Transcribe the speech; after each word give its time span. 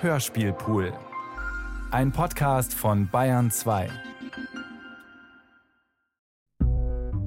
Hörspielpool. 0.00 0.92
Ein 1.90 2.12
Podcast 2.12 2.72
von 2.72 3.08
Bayern 3.08 3.50
2. 3.50 3.90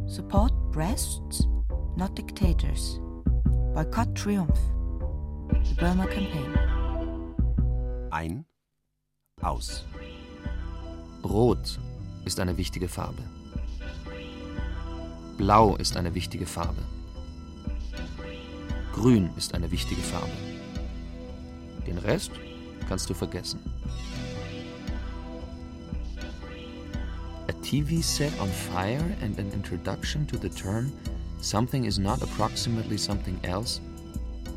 Support 0.05 0.53
breasts, 0.71 1.49
not 1.97 2.17
dictators. 2.17 3.01
Boycott 3.73 4.15
Triumph. 4.15 4.57
The 5.65 5.73
Burma 5.73 6.05
Campaign. 6.05 6.55
Ein, 8.09 8.45
aus. 9.41 9.83
Rot 11.25 11.77
ist 12.23 12.39
eine 12.39 12.55
wichtige 12.55 12.87
Farbe. 12.87 13.21
Blau 15.35 15.75
ist 15.75 15.97
eine 15.97 16.15
wichtige 16.15 16.45
Farbe. 16.45 16.81
Grün 18.93 19.29
ist 19.35 19.55
eine 19.55 19.69
wichtige 19.71 20.01
Farbe. 20.01 20.31
Den 21.85 21.97
Rest 21.97 22.31
kannst 22.91 23.09
du 23.09 23.13
vergessen. 23.13 23.61
A 27.47 27.53
TV 27.63 28.03
set 28.03 28.33
on 28.41 28.49
fire 28.49 29.15
and 29.21 29.39
an 29.39 29.49
introduction 29.53 30.27
to 30.27 30.37
the 30.37 30.49
term 30.49 30.91
something 31.39 31.85
is 31.85 31.97
not 31.97 32.21
approximately 32.21 32.97
something 32.97 33.39
else. 33.45 33.79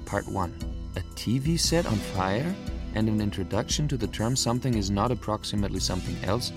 Part 0.04 0.26
1. 0.26 0.52
A 0.96 1.00
TV 1.14 1.56
set 1.56 1.86
on 1.86 1.96
fire 2.16 2.52
and 2.96 3.08
an 3.08 3.20
introduction 3.20 3.86
to 3.86 3.96
the 3.96 4.08
term 4.08 4.34
something 4.34 4.74
is 4.74 4.90
not 4.90 5.12
approximately 5.12 5.78
something 5.78 6.16
else. 6.24 6.52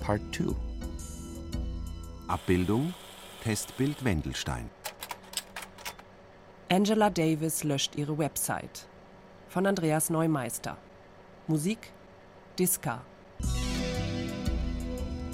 Part 0.00 0.22
2. 0.30 0.54
Abbildung 2.28 2.94
Testbild 3.42 4.04
Wendelstein. 4.04 4.70
Angela 6.68 7.10
Davis 7.10 7.64
löscht 7.64 7.96
ihre 7.96 8.16
Website. 8.16 8.86
Von 9.48 9.66
Andreas 9.66 10.08
Neumeister. 10.08 10.78
Musik 11.48 11.90
Diska. 12.56 13.02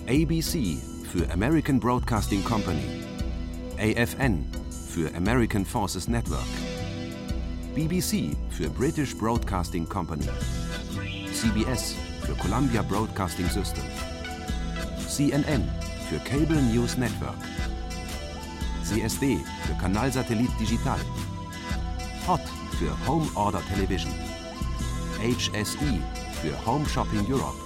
ABC 0.06 0.78
für 1.12 1.30
American 1.30 1.78
Broadcasting 1.78 2.42
Company. 2.44 3.04
AFN 3.78 4.46
für 4.88 5.14
American 5.14 5.66
Forces 5.66 6.08
Network. 6.08 6.48
BBC 7.74 8.34
für 8.50 8.70
British 8.70 9.14
Broadcasting 9.14 9.86
Company. 9.86 10.26
CBS 11.34 11.94
für 12.24 12.34
Columbia 12.36 12.80
Broadcasting 12.80 13.48
System. 13.50 13.84
CNN 15.06 15.68
für 16.08 16.18
Cable 16.20 16.62
News 16.62 16.96
Network. 16.96 17.36
CSD 18.82 19.38
für 19.66 19.74
Kanalsatellit 19.74 20.50
Digital. 20.58 20.98
HOT 22.26 22.40
für 22.78 23.06
Home 23.06 23.28
Order 23.34 23.60
Television. 23.68 24.27
HSE 25.18 26.00
für 26.40 26.66
Home 26.66 26.88
Shopping 26.88 27.26
Europe. 27.28 27.58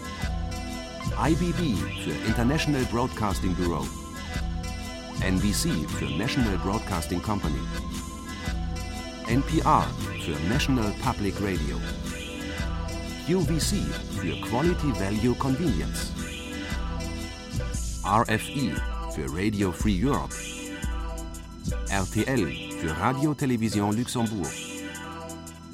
IBB 1.18 1.76
für 2.02 2.26
International 2.26 2.82
Broadcasting 2.90 3.54
Bureau. 3.54 3.86
NBC 5.20 5.86
für 5.98 6.06
National 6.16 6.56
Broadcasting 6.58 7.20
Company. 7.20 7.60
NPR 9.28 9.86
für 10.24 10.36
National 10.48 10.92
Public 11.04 11.34
Radio. 11.40 11.78
QVC 13.26 13.84
für 14.20 14.40
Quality 14.48 14.92
Value 14.98 15.34
Convenience. 15.34 16.12
RFE 18.04 18.74
für 19.14 19.26
Radio 19.32 19.70
Free 19.70 20.02
Europe. 20.02 20.34
RTL 21.90 22.50
für 22.80 22.98
Radio 22.98 23.34
Television 23.34 23.96
Luxembourg. 23.96 24.61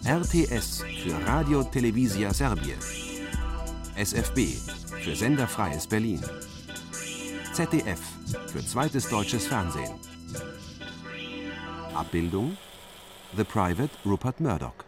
RTS 0.08 0.82
für 1.02 1.26
Radio 1.26 1.62
Televisia 1.64 2.32
Serbien. 2.32 2.78
SFB 3.94 4.56
für 5.02 5.14
Senderfreies 5.14 5.86
Berlin. 5.86 6.22
ZDF 7.52 8.00
für 8.50 8.64
zweites 8.64 9.06
deutsches 9.10 9.46
Fernsehen. 9.46 9.92
Abbildung 11.94 12.56
The 13.36 13.44
Private 13.44 13.90
Rupert 14.06 14.40
Murdoch. 14.40 14.87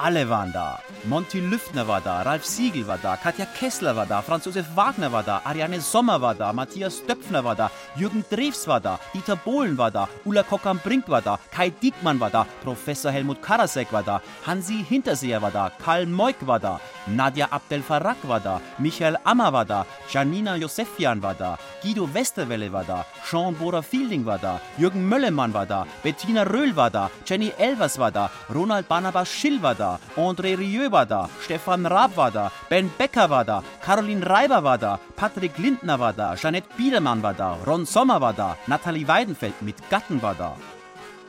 Alle 0.00 0.28
waren 0.28 0.52
da. 0.52 0.78
Monty 1.04 1.40
Lüftner 1.40 1.88
war 1.88 2.00
da, 2.00 2.22
Ralf 2.22 2.44
Siegel 2.44 2.86
war 2.86 2.98
da, 2.98 3.16
Katja 3.16 3.46
Kessler 3.46 3.96
war 3.96 4.06
da, 4.06 4.22
Franz 4.22 4.44
Josef 4.44 4.66
Wagner 4.76 5.10
war 5.10 5.24
da, 5.24 5.40
Ariane 5.44 5.80
Sommer 5.80 6.20
war 6.20 6.36
da, 6.36 6.52
Matthias 6.52 7.04
Döpfner 7.04 7.42
war 7.42 7.56
da, 7.56 7.70
Jürgen 7.96 8.24
Drews 8.30 8.68
war 8.68 8.80
da, 8.80 9.00
Dieter 9.14 9.36
Bohlen 9.36 9.76
war 9.76 9.90
da, 9.90 10.08
Ulla 10.24 10.42
Kockam-Brink 10.42 11.08
war 11.08 11.22
da, 11.22 11.38
Kai 11.50 11.70
Diekmann 11.70 12.20
war 12.20 12.30
da, 12.30 12.46
Professor 12.62 13.10
Helmut 13.10 13.42
Karasek 13.42 13.92
war 13.92 14.02
da, 14.04 14.20
Hansi 14.46 14.84
Hinterseher 14.88 15.40
war 15.42 15.50
da, 15.50 15.72
Karl 15.84 16.06
Moik 16.06 16.46
war 16.46 16.60
da, 16.60 16.80
Nadja 17.06 17.48
Abdel 17.50 17.82
Farag 17.82 18.16
war 18.22 18.40
da, 18.40 18.60
Michael 18.78 19.18
Ammer 19.24 19.52
war 19.52 19.64
da, 19.64 19.86
Janina 20.10 20.56
Josefian 20.56 21.22
war 21.22 21.34
da, 21.34 21.58
Guido 21.82 22.12
Westerwelle 22.12 22.72
war 22.72 22.84
da, 22.84 23.06
Sean 23.24 23.54
Bora-Fielding 23.54 24.26
war 24.26 24.38
da, 24.38 24.60
Jürgen 24.76 25.08
Möllemann 25.08 25.54
war 25.54 25.66
da, 25.66 25.86
Bettina 26.02 26.42
Röhl 26.42 26.76
war 26.76 26.90
da, 26.90 27.10
Jenny 27.24 27.52
Elvers 27.56 27.98
war 27.98 28.10
da, 28.10 28.30
Ronald 28.52 28.88
Barnabas 28.88 29.28
Schill 29.30 29.62
war 29.62 29.74
da, 29.74 29.87
André 30.16 30.56
Rieu 30.58 30.90
war 30.90 31.06
da, 31.06 31.28
Stefan 31.44 31.86
Raab 31.86 32.16
war 32.16 32.30
da, 32.30 32.50
Ben 32.68 32.90
Becker 32.98 33.30
war 33.30 33.44
da, 33.44 33.62
Caroline 33.82 34.24
Reiber 34.28 34.62
war 34.64 34.78
da, 34.78 34.98
Patrick 35.16 35.56
Lindner 35.58 35.98
war 35.98 36.12
da, 36.12 36.34
Jeanette 36.34 36.68
Biedermann 36.76 37.22
war 37.22 37.34
da, 37.34 37.50
Ron 37.66 37.86
Sommer 37.86 38.20
war 38.20 38.34
da, 38.34 38.56
Nathalie 38.66 39.08
Weidenfeld 39.08 39.62
mit 39.62 39.76
Gatten 39.90 40.20
war 40.22 40.34
da. 40.34 40.56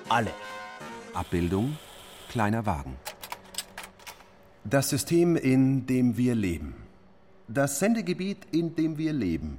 Alle. 0.10 0.32
Abbildung 1.14 1.78
Kleiner 2.30 2.64
Wagen. 2.68 2.96
Das 4.64 4.90
System, 4.90 5.36
in 5.36 5.88
dem 5.88 6.16
wir 6.16 6.36
leben. 6.36 6.76
Das 7.48 7.80
Sendegebiet, 7.80 8.46
in 8.52 8.76
dem 8.76 9.00
wir 9.00 9.14
leben. 9.14 9.58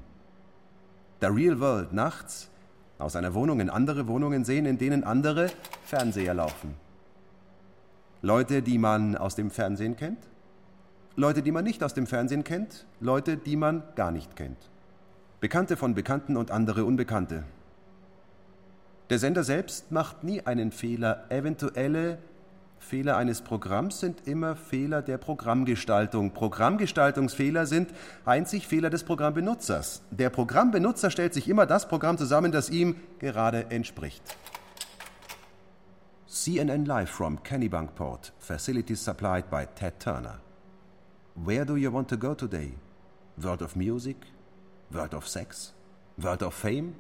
Der 1.21 1.35
Real 1.35 1.59
World 1.59 1.93
nachts. 1.93 2.49
Aus 2.99 3.17
einer 3.17 3.35
Wohnung 3.35 3.59
in 3.59 3.71
andere 3.71 4.07
Wohnungen 4.07 4.45
sehen, 4.45 4.67
in 4.67 4.79
denen 4.79 5.03
andere 5.03 5.51
Fernseher 5.85 6.35
laufen. 6.35 6.77
Leute, 8.23 8.61
die 8.61 8.79
man 8.79 9.17
aus 9.17 9.35
dem 9.35 9.51
Fernsehen 9.51 9.97
kennt. 9.97 10.19
Leute, 11.17 11.43
die 11.43 11.53
man 11.53 11.65
nicht 11.65 11.83
aus 11.83 11.95
dem 11.95 12.07
Fernsehen 12.07 12.45
kennt. 12.45 12.87
Leute, 13.01 13.37
die 13.37 13.57
man 13.57 13.83
gar 13.97 14.11
nicht 14.11 14.37
kennt. 14.37 14.59
Bekannte 15.41 15.77
von 15.77 15.95
Bekannten 15.95 16.37
und 16.37 16.51
andere 16.51 16.85
Unbekannte. 16.85 17.45
Der 19.09 19.19
Sender 19.19 19.43
selbst 19.43 19.91
macht 19.91 20.23
nie 20.23 20.43
einen 20.47 20.71
Fehler. 20.71 21.25
Eventuelle 21.31 22.19
Fehler 22.79 23.17
eines 23.17 23.41
Programms 23.41 24.01
sind 24.01 24.27
immer 24.27 24.55
Fehler 24.55 25.03
der 25.03 25.19
Programmgestaltung. 25.19 26.33
Programmgestaltungsfehler 26.33 27.67
sind 27.67 27.91
einzig 28.25 28.67
Fehler 28.67 28.91
des 28.91 29.05
Programmbenutzers. 29.05 30.03
Der 30.11 30.31
Programmbenutzer 30.31 31.11
stellt 31.11 31.35
sich 31.35 31.49
immer 31.49 31.67
das 31.67 31.89
Programm 31.89 32.19
zusammen, 32.19 32.53
das 32.53 32.71
ihm 32.71 32.97
gerade 33.19 33.71
entspricht. 33.71 34.23
CNN 36.33 36.87
Live 36.87 37.11
from 37.11 37.39
Kennebunkport, 37.39 38.31
facilities 38.39 39.01
supplied 39.01 39.51
by 39.51 39.65
Ted 39.65 39.99
Turner. 39.99 40.39
Where 41.35 41.65
do 41.65 41.75
you 41.75 41.91
want 41.91 42.09
to 42.11 42.17
go 42.17 42.35
today? 42.35 42.75
World 43.43 43.63
of 43.63 43.75
music? 43.75 44.27
World 44.93 45.13
of 45.13 45.27
sex? 45.27 45.73
World 46.23 46.45
of 46.45 46.55
fame? 46.55 46.95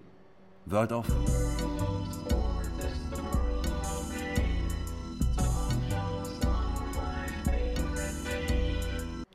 World 0.66 0.90
of... 0.90 1.06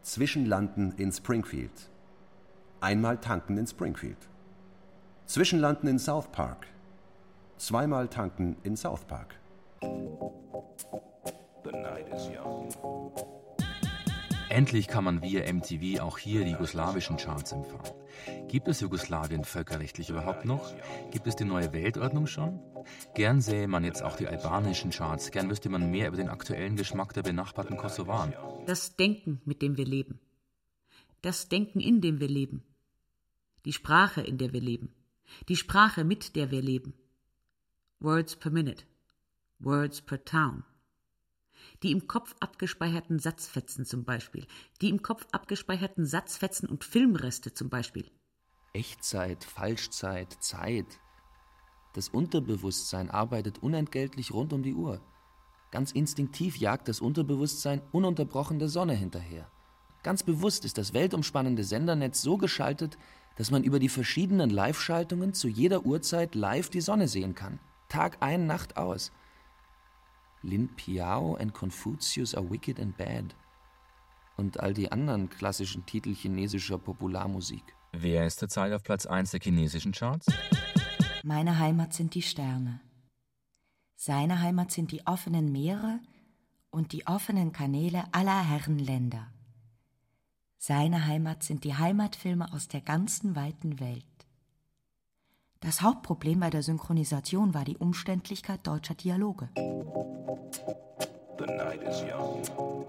Zwischenlanden 0.04 1.00
in 1.00 1.14
Springfield. 1.14 1.88
Einmal 2.82 3.16
tanken 3.16 3.58
in 3.58 3.66
Springfield. 3.66 4.28
Zwischenlanden 5.26 5.88
in 5.88 6.00
South 6.00 6.34
Park. 6.34 6.68
Zweimal 7.58 8.10
tanken 8.10 8.58
in 8.66 8.76
South 8.76 9.08
Park. 9.08 9.36
Endlich 14.56 14.88
kann 14.88 15.04
man 15.04 15.22
via 15.22 15.52
MTV 15.52 16.02
auch 16.02 16.18
hier 16.18 16.46
die 16.46 16.52
jugoslawischen 16.52 17.18
Charts 17.18 17.52
empfangen. 17.52 17.92
Gibt 18.48 18.70
es 18.70 18.80
Jugoslawien 18.80 19.44
völkerrechtlich 19.44 20.10
überhaupt 20.10 20.46
noch? 20.46 20.74
Gibt 21.12 21.28
es 21.28 21.36
die 21.36 21.44
neue 21.44 21.74
Weltordnung 21.74 22.26
schon? 22.26 22.62
Gern 23.16 23.42
sähe 23.42 23.68
man 23.68 23.84
jetzt 23.84 24.02
auch 24.02 24.16
die 24.16 24.28
albanischen 24.28 24.92
Charts, 24.92 25.32
gern 25.32 25.50
wüsste 25.50 25.68
man 25.68 25.92
mehr 25.92 26.08
über 26.08 26.16
den 26.16 26.30
aktuellen 26.30 26.78
Geschmack 26.78 27.14
der 27.14 27.24
benachbarten 27.24 27.76
Kosovaren. 27.76 28.34
Das 28.66 28.96
Denken, 28.96 29.42
mit 29.44 29.62
dem 29.62 29.76
wir 29.76 29.86
leben. 29.86 30.22
Das 31.22 31.50
Denken, 31.50 31.82
in 31.82 32.00
dem 32.00 32.22
wir 32.22 32.30
leben. 32.30 32.64
Die 33.66 33.74
Sprache, 33.74 34.22
in 34.22 34.38
der 34.38 34.54
wir 34.54 34.62
leben. 34.62 34.96
Die 35.50 35.58
Sprache, 35.58 36.06
mit 36.06 36.38
der 36.38 36.50
wir 36.52 36.62
leben. 36.62 36.94
Words 38.00 38.38
per 38.38 38.52
minute. 38.52 38.86
Words 39.66 40.02
per 40.02 40.24
town. 40.24 40.64
Die 41.82 41.92
im 41.92 42.08
Kopf 42.08 42.36
abgespeicherten 42.40 43.18
Satzfetzen 43.18 43.84
zum 43.84 44.06
Beispiel. 44.06 44.46
Die 44.80 44.90
im 44.90 45.02
Kopf 45.02 45.26
abgespeicherten 45.32 46.06
Satzfetzen 46.06 46.70
und 46.70 46.84
Filmreste 46.84 47.52
zum 47.52 47.70
Beispiel. 47.70 48.12
Echtzeit, 48.74 49.44
Falschzeit, 49.44 50.32
Zeit. 50.40 50.86
Das 51.94 52.10
Unterbewusstsein 52.10 53.10
arbeitet 53.10 53.64
unentgeltlich 53.64 54.32
rund 54.32 54.54
um 54.54 54.62
die 54.62 54.76
Uhr. 54.76 55.02
Ganz 55.72 55.92
instinktiv 55.92 56.58
jagt 56.58 56.88
das 56.88 57.02
Unterbewusstsein 57.02 57.82
ununterbrochen 57.92 58.60
der 58.60 58.70
Sonne 58.70 58.94
hinterher. 58.94 59.50
Ganz 60.04 60.22
bewusst 60.22 60.64
ist 60.66 60.78
das 60.78 60.94
weltumspannende 60.94 61.64
Sendernetz 61.64 62.22
so 62.22 62.38
geschaltet, 62.38 63.00
dass 63.36 63.50
man 63.50 63.64
über 63.64 63.80
die 63.80 63.90
verschiedenen 63.90 64.52
Live-Schaltungen 64.52 65.34
zu 65.34 65.48
jeder 65.48 65.88
Uhrzeit 65.88 66.36
live 66.36 66.70
die 66.70 66.82
Sonne 66.82 67.08
sehen 67.08 67.34
kann. 67.34 67.60
Tag 67.90 68.18
ein, 68.22 68.46
Nacht 68.46 68.78
aus. 68.78 69.12
Lin 70.46 70.70
Piao 70.76 71.36
and 71.36 71.54
Confucius 71.54 72.36
are 72.36 72.48
wicked 72.48 72.80
and 72.80 72.96
bad. 72.96 73.36
Und 74.38 74.60
all 74.60 74.74
die 74.74 74.92
anderen 74.92 75.30
klassischen 75.30 75.86
Titel 75.86 76.14
chinesischer 76.14 76.78
Popularmusik. 76.78 77.64
Wer 77.94 78.28
ist 78.28 78.40
zurzeit 78.40 78.72
auf 78.74 78.84
Platz 78.84 79.06
1 79.06 79.32
der 79.32 79.40
chinesischen 79.40 79.92
Charts? 79.92 80.28
Meine 81.24 81.58
Heimat 81.58 81.94
sind 81.94 82.14
die 82.14 82.22
Sterne. 82.22 82.82
Seine 83.96 84.42
Heimat 84.42 84.72
sind 84.72 84.92
die 84.92 85.08
offenen 85.08 85.52
Meere 85.52 86.00
und 86.70 86.92
die 86.92 87.08
offenen 87.08 87.52
Kanäle 87.52 88.04
aller 88.12 88.48
Herrenländer. 88.48 89.32
Seine 90.58 91.08
Heimat 91.08 91.42
sind 91.44 91.64
die 91.64 91.76
Heimatfilme 91.76 92.52
aus 92.54 92.68
der 92.68 92.82
ganzen 92.82 93.36
weiten 93.36 93.80
Welt. 93.80 94.06
Das 95.66 95.82
Hauptproblem 95.82 96.42
bei 96.42 96.52
der 96.52 96.62
Synchronisation 96.62 97.56
war 97.56 97.66
die 97.66 97.78
Umständlichkeit 97.78 98.68
deutscher 98.68 98.94
Dialoge. 98.94 99.50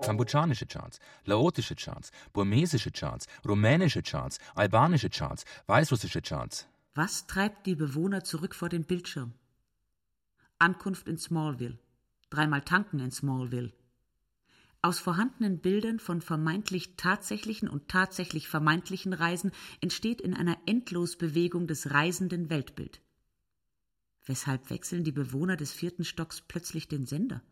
Kambodschanische 0.02 0.66
Charts, 0.66 1.00
laotische 1.24 1.74
Charts, 1.74 2.10
burmesische 2.34 2.90
Charts, 2.90 3.28
rumänische 3.48 4.02
Charts, 4.02 4.38
albanische 4.54 5.08
Charts, 5.08 5.46
weißrussische 5.66 6.20
Charts. 6.20 6.66
Was 6.94 7.26
treibt 7.26 7.64
die 7.64 7.76
Bewohner 7.76 8.24
zurück 8.24 8.54
vor 8.54 8.68
den 8.68 8.84
Bildschirm? 8.84 9.32
Ankunft 10.58 11.08
in 11.08 11.16
Smallville. 11.16 11.78
Dreimal 12.28 12.60
tanken 12.60 13.00
in 13.00 13.10
Smallville. 13.10 13.72
Aus 14.86 15.00
vorhandenen 15.00 15.58
Bildern 15.58 15.98
von 15.98 16.20
vermeintlich 16.20 16.94
tatsächlichen 16.96 17.68
und 17.68 17.88
tatsächlich 17.88 18.46
vermeintlichen 18.46 19.12
Reisen 19.12 19.50
entsteht 19.80 20.20
in 20.20 20.32
einer 20.32 20.56
Endlosbewegung 20.64 21.66
des 21.66 21.90
reisenden 21.90 22.50
Weltbild. 22.50 23.00
Weshalb 24.26 24.70
wechseln 24.70 25.02
die 25.02 25.10
Bewohner 25.10 25.56
des 25.56 25.72
vierten 25.72 26.04
Stocks 26.04 26.40
plötzlich 26.40 26.86
den 26.86 27.04
Sender? 27.04 27.42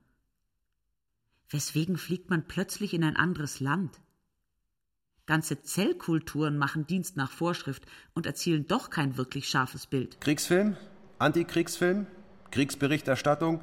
Weswegen 1.48 1.96
fliegt 1.96 2.31
man 2.31 2.46
plötzlich 2.46 2.94
in 2.94 3.02
ein 3.02 3.16
anderes 3.16 3.58
Land? 3.58 4.00
Ganze 5.26 5.60
Zellkulturen 5.60 6.56
machen 6.56 6.87
Dienst 6.87 7.16
nach 7.16 7.32
Vorschrift 7.32 7.84
und 8.14 8.26
erzielen 8.26 8.69
doch 8.69 8.90
kein 8.90 9.16
wirklich 9.16 9.48
scharfes 9.48 9.88
Bild. 9.88 10.20
Kriegsfilm, 10.20 10.76
Antikriegsfilm, 11.19 12.06
Kriegsberichterstattung, 12.52 13.60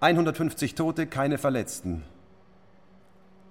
150 0.00 0.74
Tote, 0.76 1.06
keine 1.06 1.36
Verletzten. 1.36 2.04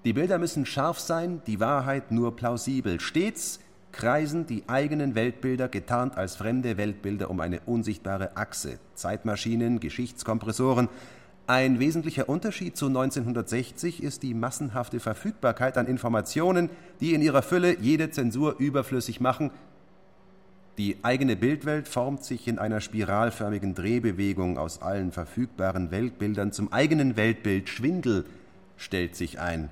Die 0.07 0.13
Bilder 0.13 0.37
müssen 0.37 0.65
scharf 0.65 0.99
sein, 0.99 1.41
die 1.47 1.59
Wahrheit 1.59 2.11
nur 2.11 2.33
plausibel. 2.37 3.01
Stets 3.01 3.59
kreisen 3.91 4.45
die 4.45 4.63
eigenen 4.67 5.15
Weltbilder 5.15 5.67
getarnt 5.67 6.15
als 6.15 6.37
fremde 6.37 6.77
Weltbilder 6.77 7.29
um 7.29 7.41
eine 7.41 7.59
unsichtbare 7.65 8.37
Achse. 8.37 8.79
Zeitmaschinen, 8.95 9.81
Geschichtskompressoren, 9.81 10.87
ein 11.45 11.79
wesentlicher 11.79 12.29
Unterschied 12.29 12.77
zu 12.77 12.87
1960 12.87 14.01
ist 14.01 14.23
die 14.23 14.33
massenhafte 14.33 15.01
Verfügbarkeit 15.01 15.77
an 15.77 15.87
Informationen, 15.87 16.69
die 17.01 17.13
in 17.13 17.21
ihrer 17.21 17.41
Fülle 17.41 17.77
jede 17.77 18.09
Zensur 18.09 18.55
überflüssig 18.59 19.19
machen. 19.19 19.51
Die 20.77 20.99
eigene 21.03 21.35
Bildwelt 21.35 21.89
formt 21.89 22.23
sich 22.23 22.47
in 22.47 22.59
einer 22.59 22.79
spiralförmigen 22.79 23.75
Drehbewegung 23.75 24.57
aus 24.57 24.81
allen 24.81 25.11
verfügbaren 25.11 25.91
Weltbildern 25.91 26.53
zum 26.53 26.71
eigenen 26.71 27.17
Weltbild. 27.17 27.67
Schwindel 27.67 28.23
stellt 28.77 29.13
sich 29.17 29.41
ein. 29.41 29.69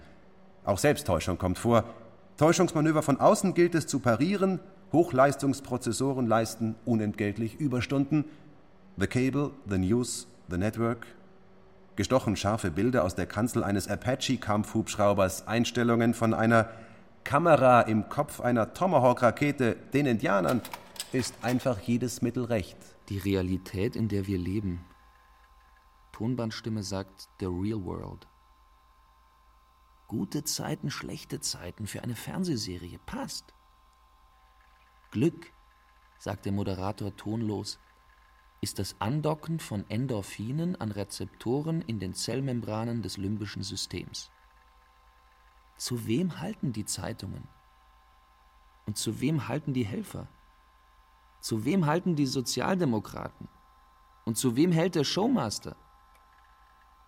Auch 0.65 0.79
Selbsttäuschung 0.79 1.37
kommt 1.37 1.59
vor. 1.59 1.85
Täuschungsmanöver 2.37 3.01
von 3.01 3.19
außen 3.19 3.53
gilt 3.53 3.75
es 3.75 3.87
zu 3.87 3.99
parieren. 3.99 4.59
Hochleistungsprozessoren 4.91 6.27
leisten 6.27 6.75
unentgeltlich 6.85 7.55
Überstunden. 7.55 8.25
The 8.97 9.07
Cable, 9.07 9.51
The 9.69 9.77
News, 9.77 10.27
The 10.49 10.57
Network, 10.57 11.05
gestochen 11.95 12.35
scharfe 12.35 12.71
Bilder 12.71 13.03
aus 13.03 13.15
der 13.15 13.25
Kanzel 13.25 13.63
eines 13.63 13.87
Apache-Kampfhubschraubers, 13.87 15.47
Einstellungen 15.47 16.13
von 16.13 16.33
einer 16.33 16.69
Kamera 17.23 17.81
im 17.81 18.09
Kopf 18.09 18.41
einer 18.41 18.73
Tomahawk-Rakete, 18.73 19.75
den 19.93 20.05
Indianern, 20.05 20.61
ist 21.11 21.35
einfach 21.41 21.79
jedes 21.79 22.21
Mittel 22.21 22.45
recht. 22.45 22.77
Die 23.09 23.17
Realität, 23.17 23.95
in 23.95 24.07
der 24.07 24.27
wir 24.27 24.37
leben. 24.37 24.85
Tonbandstimme 26.11 26.83
sagt 26.83 27.27
The 27.39 27.47
Real 27.47 27.83
World. 27.83 28.27
Gute 30.07 30.43
Zeiten, 30.43 30.91
schlechte 30.91 31.39
Zeiten 31.39 31.87
für 31.87 32.03
eine 32.03 32.15
Fernsehserie 32.15 32.99
passt. 33.05 33.53
Glück, 35.11 35.51
sagt 36.19 36.45
der 36.45 36.51
Moderator 36.51 37.15
tonlos, 37.15 37.79
ist 38.61 38.79
das 38.79 38.95
Andocken 38.99 39.59
von 39.59 39.89
Endorphinen 39.89 40.75
an 40.75 40.91
Rezeptoren 40.91 41.81
in 41.81 41.99
den 41.99 42.13
Zellmembranen 42.13 43.01
des 43.01 43.17
limbischen 43.17 43.63
Systems. 43.63 44.31
Zu 45.77 46.07
wem 46.07 46.39
halten 46.39 46.71
die 46.71 46.85
Zeitungen? 46.85 47.47
Und 48.85 48.97
zu 48.97 49.19
wem 49.19 49.47
halten 49.47 49.73
die 49.73 49.85
Helfer? 49.85 50.27
Zu 51.41 51.65
wem 51.65 51.85
halten 51.85 52.15
die 52.15 52.25
Sozialdemokraten? 52.25 53.47
Und 54.23 54.37
zu 54.37 54.55
wem 54.55 54.71
hält 54.71 54.95
der 54.95 55.03
Showmaster? 55.03 55.75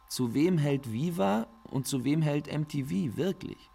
Zu 0.07 0.33
wem 0.33 0.57
hält 0.57 0.91
Viva 0.91 1.47
und 1.67 1.87
zu 1.87 2.03
wem 2.03 2.21
hält 2.21 2.51
MTV 2.51 3.17
wirklich? 3.17 3.69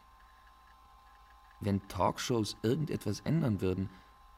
Wenn 1.60 1.86
Talkshows 1.88 2.56
irgendetwas 2.62 3.20
ändern 3.20 3.60
würden, 3.60 3.88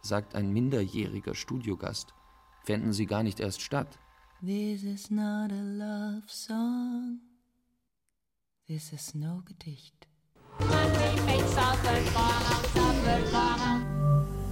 sagt 0.02 0.34
ein 0.34 0.52
minderjähriger 0.52 1.34
Studiogast, 1.34 2.14
fänden 2.64 2.92
sie 2.92 3.06
gar 3.06 3.22
nicht 3.22 3.40
erst 3.40 3.62
statt. 3.62 3.98
This 4.42 4.82
is 4.82 5.10
not 5.10 5.50
a 5.50 5.62
love 5.62 6.24
song. 6.26 7.20
This 8.66 8.92
is 8.92 9.14
no 9.14 9.42
Gedicht. 9.46 10.06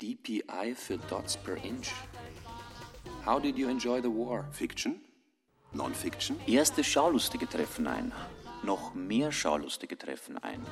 DPI 0.00 0.75
für 0.75 0.98
Dots 1.08 1.37
per 1.37 1.56
Inch. 1.56 1.93
How 3.25 3.38
did 3.38 3.58
you 3.58 3.69
enjoy 3.69 4.00
the 4.00 4.08
war? 4.08 4.44
Fiction? 4.52 5.00
Non-Fiction? 5.72 6.37
Erste 6.46 6.82
Schaulustige 6.82 7.46
treffen 7.46 7.87
ein. 7.87 8.12
Noch 8.64 8.94
mehr 8.94 9.32
Schaulustige 9.32 9.98
treffen 9.98 10.39
ein. 10.39 10.65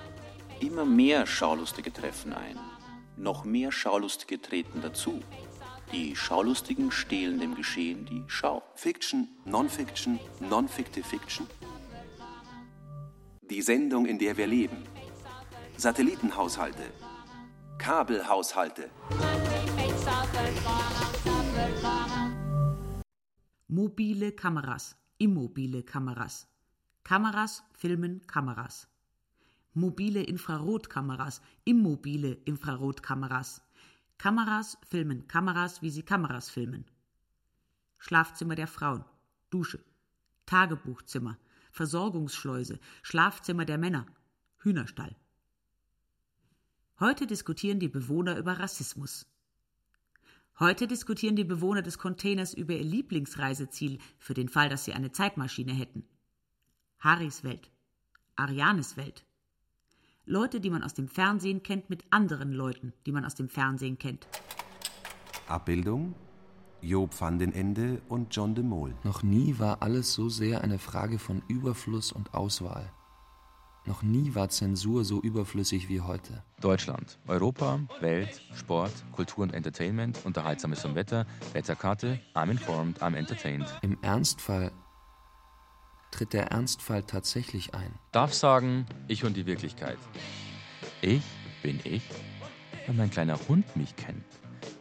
Immer 0.60 0.84
mehr 0.84 1.26
Schaulustige 1.26 1.92
treffen 1.92 2.32
ein. 2.32 2.56
Noch 3.16 3.44
mehr 3.44 3.72
Schaulustige 3.72 4.40
treten 4.40 4.80
dazu. 4.80 5.20
Die 5.92 6.14
Schaulustigen 6.14 6.92
stehlen 6.92 7.40
dem 7.40 7.56
Geschehen 7.56 8.06
die 8.06 8.22
Schau. 8.28 8.62
Fiction, 8.76 9.28
Non-Fiction, 9.44 10.20
Non-Fictive 10.38 11.04
Fiction? 11.04 11.48
Die 13.42 13.60
Sendung, 13.60 14.06
in 14.06 14.18
der 14.18 14.36
wir 14.36 14.46
leben. 14.46 14.84
Satellitenhaushalte. 15.76 16.92
Kabelhaushalte. 17.78 18.90
Mobile 23.66 24.32
Kameras, 24.32 24.96
immobile 25.18 25.82
Kameras. 25.82 26.46
Kameras 27.04 27.62
filmen 27.72 28.26
Kameras. 28.26 28.88
Mobile 29.72 30.22
Infrarotkameras, 30.22 31.40
immobile 31.64 32.38
Infrarotkameras. 32.44 33.62
Kameras 34.18 34.78
filmen 34.88 35.26
Kameras, 35.28 35.80
wie 35.82 35.90
sie 35.90 36.02
Kameras 36.02 36.50
filmen. 36.50 36.84
Schlafzimmer 37.98 38.54
der 38.54 38.66
Frauen, 38.66 39.04
Dusche, 39.50 39.84
Tagebuchzimmer, 40.46 41.38
Versorgungsschleuse, 41.70 42.80
Schlafzimmer 43.02 43.64
der 43.64 43.78
Männer, 43.78 44.06
Hühnerstall. 44.58 45.16
Heute 46.98 47.26
diskutieren 47.26 47.80
die 47.80 47.88
Bewohner 47.88 48.36
über 48.36 48.58
Rassismus. 48.58 49.26
Heute 50.58 50.86
diskutieren 50.86 51.36
die 51.36 51.44
Bewohner 51.44 51.80
des 51.80 51.96
Containers 51.96 52.52
über 52.52 52.74
ihr 52.74 52.84
Lieblingsreiseziel 52.84 53.98
für 54.18 54.34
den 54.34 54.50
Fall, 54.50 54.68
dass 54.68 54.84
sie 54.84 54.92
eine 54.92 55.10
Zeitmaschine 55.10 55.72
hätten. 55.72 56.04
Haris 57.02 57.44
Welt, 57.44 57.70
Arianes 58.36 58.98
Welt. 58.98 59.24
Leute, 60.26 60.60
die 60.60 60.68
man 60.68 60.82
aus 60.82 60.92
dem 60.92 61.08
Fernsehen 61.08 61.62
kennt, 61.62 61.88
mit 61.88 62.04
anderen 62.10 62.52
Leuten, 62.52 62.92
die 63.06 63.12
man 63.12 63.24
aus 63.24 63.34
dem 63.34 63.48
Fernsehen 63.48 63.98
kennt. 63.98 64.28
Abbildung 65.48 66.14
Job 66.82 67.18
van 67.18 67.38
den 67.38 67.54
Ende 67.54 68.02
und 68.08 68.36
John 68.36 68.54
de 68.54 68.62
Mol. 68.62 68.94
Noch 69.02 69.22
nie 69.22 69.58
war 69.58 69.80
alles 69.80 70.12
so 70.12 70.28
sehr 70.28 70.60
eine 70.62 70.78
Frage 70.78 71.18
von 71.18 71.42
Überfluss 71.48 72.12
und 72.12 72.34
Auswahl. 72.34 72.92
Noch 73.86 74.02
nie 74.02 74.34
war 74.34 74.50
Zensur 74.50 75.04
so 75.04 75.22
überflüssig 75.22 75.88
wie 75.88 76.02
heute. 76.02 76.44
Deutschland, 76.60 77.18
Europa, 77.26 77.80
Welt, 78.00 78.42
Sport, 78.54 78.92
Kultur 79.12 79.44
und 79.44 79.54
Entertainment, 79.54 80.20
Unterhaltsames 80.24 80.82
vom 80.82 80.94
Wetter, 80.94 81.26
Wetterkarte, 81.54 82.20
I'm 82.34 82.50
informed, 82.50 83.02
I'm 83.02 83.16
entertained. 83.16 83.66
Im 83.80 83.96
Ernstfall 84.02 84.70
tritt 86.10 86.32
der 86.32 86.48
Ernstfall 86.50 87.02
tatsächlich 87.02 87.74
ein. 87.74 87.94
Darf 88.12 88.34
sagen, 88.34 88.86
ich 89.08 89.24
und 89.24 89.36
die 89.36 89.46
Wirklichkeit. 89.46 89.98
Ich 91.02 91.22
bin 91.62 91.80
ich, 91.84 92.02
weil 92.86 92.94
mein 92.96 93.10
kleiner 93.10 93.38
Hund 93.48 93.76
mich 93.76 93.96
kennt, 93.96 94.24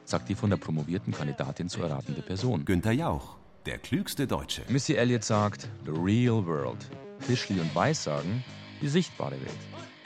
sagt 0.05 0.29
die 0.29 0.35
von 0.35 0.49
der 0.49 0.57
promovierten 0.57 1.13
Kandidatin 1.13 1.69
zu 1.69 1.81
erratende 1.81 2.21
Person. 2.21 2.65
Günther 2.65 2.91
Jauch, 2.91 3.37
der 3.65 3.77
klügste 3.77 4.27
Deutsche. 4.27 4.63
Missy 4.69 4.95
Elliott 4.95 5.23
sagt, 5.23 5.69
the 5.85 5.91
real 5.91 6.45
world. 6.45 6.89
Fischli 7.19 7.59
und 7.59 7.73
Weiß 7.75 8.03
sagen, 8.03 8.43
die 8.81 8.87
sichtbare 8.87 9.39
Welt. 9.41 9.57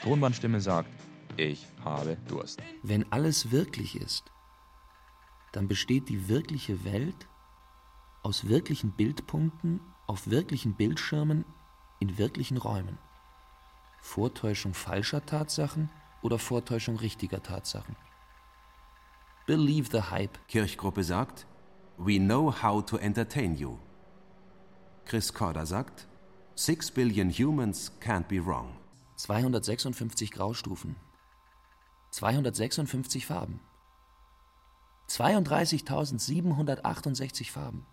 Tonbandstimme 0.02 0.60
sagt, 0.60 0.90
ich 1.36 1.66
habe 1.84 2.16
Durst. 2.28 2.60
Wenn 2.82 3.10
alles 3.12 3.50
wirklich 3.50 3.96
ist, 3.96 4.24
dann 5.52 5.68
besteht 5.68 6.08
die 6.08 6.28
wirkliche 6.28 6.84
Welt 6.84 7.28
aus 8.22 8.48
wirklichen 8.48 8.92
Bildpunkten 8.92 9.80
auf 10.06 10.28
wirklichen 10.28 10.74
Bildschirmen 10.74 11.44
in 11.98 12.18
wirklichen 12.18 12.56
Räumen. 12.56 12.98
Vortäuschung 14.00 14.74
falscher 14.74 15.24
Tatsachen 15.24 15.90
oder 16.22 16.38
Vortäuschung 16.38 16.96
richtiger 16.96 17.42
Tatsachen. 17.42 17.96
Believe 19.46 19.88
the 19.90 20.02
hype. 20.10 20.38
Kirchgruppe 20.48 21.04
sagt, 21.04 21.46
we 21.96 22.18
know 22.18 22.52
how 22.62 22.84
to 22.84 22.96
entertain 22.96 23.56
you. 23.56 23.78
Chris 25.04 25.32
Corder 25.32 25.66
sagt, 25.66 26.08
six 26.54 26.90
billion 26.90 27.30
humans 27.30 27.92
can't 28.00 28.28
be 28.28 28.44
wrong. 28.44 28.76
256 29.16 30.32
Graustufen. 30.32 30.96
256 32.10 33.26
Farben. 33.26 33.60
32.768 35.08 37.50
Farben. 37.50 37.86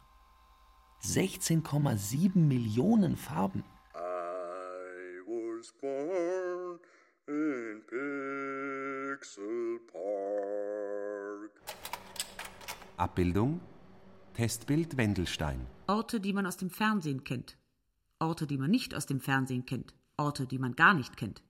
16,7 1.04 2.36
Millionen 2.36 3.18
Farben. 3.18 3.64
I 3.96 5.22
was 5.26 5.74
born 5.82 6.80
in 7.28 7.82
Pixel 7.88 9.80
Park. 9.92 11.52
Abbildung 12.98 13.60
Testbild 14.36 14.96
Wendelstein. 14.96 15.66
Orte, 15.88 16.20
die 16.20 16.34
man 16.34 16.46
aus 16.46 16.58
dem 16.58 16.70
Fernsehen 16.70 17.24
kennt. 17.24 17.58
Orte, 18.20 18.46
die 18.46 18.58
man 18.58 18.70
nicht 18.70 18.94
aus 18.94 19.08
dem 19.08 19.20
Fernsehen 19.20 19.66
kennt. 19.66 19.96
Orte, 20.18 20.46
die 20.46 20.60
man 20.60 20.76
gar 20.76 20.94
nicht 20.94 21.18
kennt. 21.18 21.42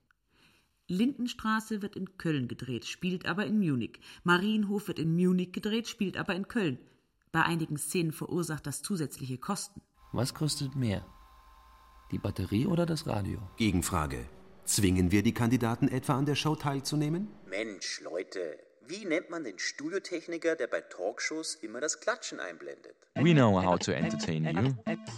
Lindenstraße 0.88 1.82
wird 1.82 1.98
in 1.98 2.18
Köln 2.18 2.48
gedreht, 2.48 2.86
spielt 2.86 3.26
aber 3.26 3.46
in 3.46 3.60
Munich. 3.60 4.00
Marienhof 4.24 4.88
wird 4.88 5.00
in 5.00 5.16
Munich 5.16 5.52
gedreht, 5.52 5.88
spielt 5.88 6.16
aber 6.18 6.36
in 6.36 6.48
Köln. 6.48 6.80
Bei 7.34 7.44
einigen 7.44 7.78
Szenen 7.78 8.12
verursacht 8.12 8.68
das 8.68 8.82
zusätzliche 8.82 9.38
Kosten. 9.38 9.82
Was 10.12 10.34
kostet 10.34 10.76
mehr? 10.76 11.06
Die 12.12 12.18
Batterie 12.18 12.66
oder 12.66 12.86
das 12.86 13.08
Radio? 13.08 13.40
Gegenfrage. 13.56 14.26
Zwingen 14.66 15.12
wir 15.12 15.24
die 15.24 15.34
Kandidaten 15.34 15.88
etwa 15.88 16.18
an 16.18 16.26
der 16.26 16.36
Show 16.36 16.58
teilzunehmen? 16.58 17.30
Mensch, 17.46 18.02
Leute, 18.02 18.60
wie 18.86 19.06
nennt 19.06 19.30
man 19.30 19.46
den 19.46 19.58
Studiotechniker, 19.58 20.58
der 20.58 20.68
bei 20.68 20.82
Talkshows 20.82 21.56
immer 21.56 21.80
das 21.80 22.02
Klatschen 22.02 22.42
einblendet? 22.42 22.96
We 23.16 23.34
know 23.34 23.64
how 23.64 23.80
to 23.80 23.94
entertain 23.94 24.44
you. 24.44 24.74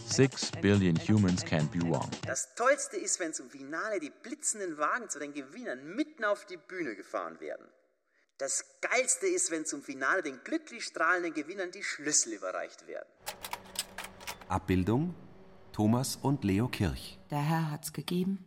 Six 0.05 0.51
billion 0.61 0.95
humans 0.95 1.43
can't 1.43 1.71
be 1.71 1.81
wrong. 1.81 2.11
Das 2.27 2.53
Tollste 2.53 2.97
ist, 2.97 3.19
wenn 3.19 3.33
zum 3.33 3.49
Finale 3.49 3.99
die 3.99 4.11
blitzenden 4.21 4.77
Wagen 4.77 5.09
zu 5.09 5.17
den 5.17 5.33
Gewinnern 5.33 5.95
mitten 5.95 6.25
auf 6.25 6.45
die 6.45 6.57
Bühne 6.57 6.95
gefahren 6.95 7.39
werden. 7.39 7.65
Das 8.43 8.65
Geilste 8.81 9.25
ist, 9.25 9.51
wenn 9.51 9.65
zum 9.65 9.81
Finale 9.81 10.21
den 10.21 10.37
glücklich 10.43 10.83
strahlenden 10.83 11.33
Gewinnern 11.33 11.71
die 11.71 11.81
Schlüssel 11.81 12.33
überreicht 12.33 12.85
werden. 12.87 13.07
Abbildung 14.49 15.15
Thomas 15.71 16.17
und 16.17 16.43
Leo 16.43 16.67
Kirch. 16.67 17.17
Der 17.31 17.41
Herr 17.41 17.71
hat's 17.71 17.93
gegeben, 17.93 18.43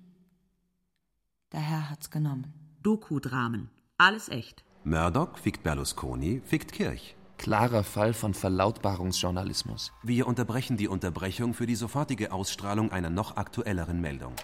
der 1.51 1.61
Herr 1.61 1.89
hat's 1.89 2.11
genommen. 2.11 2.53
Doku-Dramen. 2.83 3.71
Alles 3.97 4.29
echt. 4.29 4.67
Murdoch 4.85 5.39
fickt 5.39 5.63
Berlusconi, 5.63 6.43
fickt 6.45 6.73
Kirch. 6.73 7.17
Klarer 7.39 7.83
Fall 7.83 8.13
von 8.13 8.35
Verlautbarungsjournalismus. 8.35 9.93
Wir 10.03 10.27
unterbrechen 10.27 10.77
die 10.77 10.89
Unterbrechung 10.89 11.55
für 11.55 11.65
die 11.65 11.75
sofortige 11.75 12.33
Ausstrahlung 12.33 12.93
einer 12.93 13.09
noch 13.09 13.39
aktuelleren 13.39 14.03
Meldung. 14.03 14.35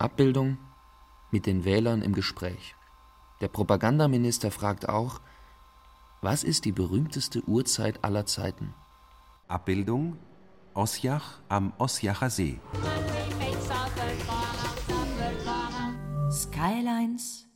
Abbildung 0.00 0.58
mit 1.30 1.46
den 1.46 1.64
Wählern 1.64 2.02
im 2.02 2.14
Gespräch. 2.14 2.74
Der 3.40 3.48
Propagandaminister 3.48 4.50
fragt 4.50 4.88
auch, 4.88 5.20
was 6.20 6.44
ist 6.44 6.66
die 6.66 6.72
berühmteste 6.72 7.42
Uhrzeit 7.48 8.04
aller 8.04 8.26
Zeiten? 8.26 8.74
Abbildung 9.48 10.18
Osjach 10.74 11.40
am 11.48 11.72
Osjacher 11.78 12.28
See. 12.30 12.60
Skylines, 16.30 17.48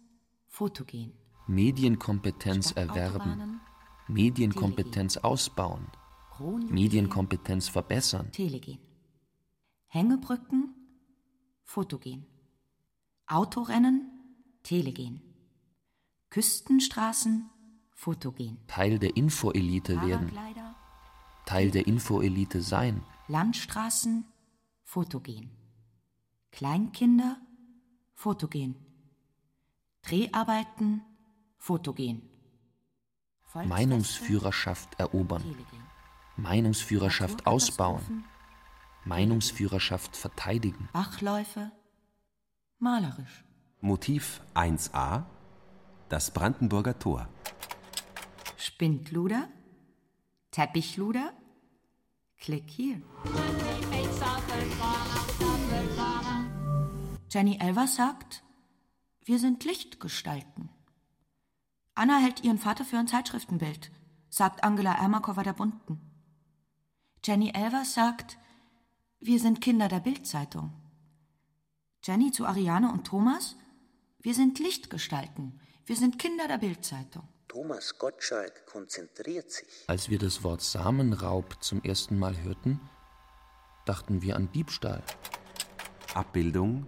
fotogen. 0.48 1.12
Medienkompetenz 1.46 2.72
erwerben, 2.72 3.60
Medienkompetenz 4.08 5.18
ausbauen, 5.18 5.86
Medienkompetenz 6.70 7.68
verbessern. 7.68 8.32
Telegen. 8.32 8.78
Hängebrücken, 9.88 10.74
fotogen. 11.62 12.26
Autorennen, 13.26 14.10
telegen. 14.62 15.23
Küstenstraßen, 16.34 17.48
fotogen. 17.92 18.58
Teil 18.66 18.98
der 18.98 19.16
Infoelite 19.16 20.02
werden, 20.02 20.36
Teil 21.46 21.70
der 21.70 21.86
Infoelite 21.86 22.60
sein. 22.60 23.04
Landstraßen, 23.28 24.24
fotogen. 24.82 25.52
Kleinkinder, 26.50 27.36
fotogen. 28.14 28.74
Dreharbeiten, 30.02 31.02
fotogen. 31.56 32.22
Meinungsführerschaft 33.54 34.98
erobern. 34.98 35.44
Meinungsführerschaft 36.36 37.46
ausbauen, 37.46 38.24
Meinungsführerschaft 39.04 40.16
verteidigen. 40.16 40.88
Bachläufe, 40.92 41.70
malerisch. 42.80 43.44
Motiv 43.80 44.40
1a 44.56 45.26
Das 46.08 46.30
Brandenburger 46.30 46.98
Tor. 46.98 47.28
Spindluder, 48.56 49.48
Teppichluder, 50.50 51.32
klick 52.38 52.68
hier. 52.68 53.00
Jenny 57.30 57.58
Elvers 57.58 57.96
sagt, 57.96 58.44
wir 59.24 59.38
sind 59.38 59.64
Lichtgestalten. 59.64 60.68
Anna 61.94 62.18
hält 62.18 62.44
ihren 62.44 62.58
Vater 62.58 62.84
für 62.84 62.98
ein 62.98 63.08
Zeitschriftenbild, 63.08 63.90
sagt 64.28 64.62
Angela 64.62 64.94
Ermakova 64.94 65.42
der 65.42 65.54
Bunten. 65.54 66.00
Jenny 67.24 67.50
Elvers 67.54 67.94
sagt, 67.94 68.38
wir 69.20 69.40
sind 69.40 69.62
Kinder 69.62 69.88
der 69.88 70.00
Bildzeitung. 70.00 70.72
Jenny 72.04 72.30
zu 72.30 72.44
Ariane 72.44 72.92
und 72.92 73.06
Thomas, 73.06 73.56
wir 74.20 74.34
sind 74.34 74.58
Lichtgestalten, 74.58 75.58
wir 75.86 75.96
sind 75.96 76.18
Kinder 76.18 76.48
der 76.48 76.58
Bildzeitung. 76.58 77.28
Thomas 77.48 77.98
Gottschalk 77.98 78.66
konzentriert 78.66 79.50
sich. 79.50 79.68
Als 79.86 80.08
wir 80.08 80.18
das 80.18 80.42
Wort 80.42 80.62
Samenraub 80.62 81.62
zum 81.62 81.82
ersten 81.82 82.18
Mal 82.18 82.42
hörten, 82.42 82.80
dachten 83.84 84.22
wir 84.22 84.36
an 84.36 84.50
Diebstahl. 84.52 85.02
Abbildung 86.14 86.86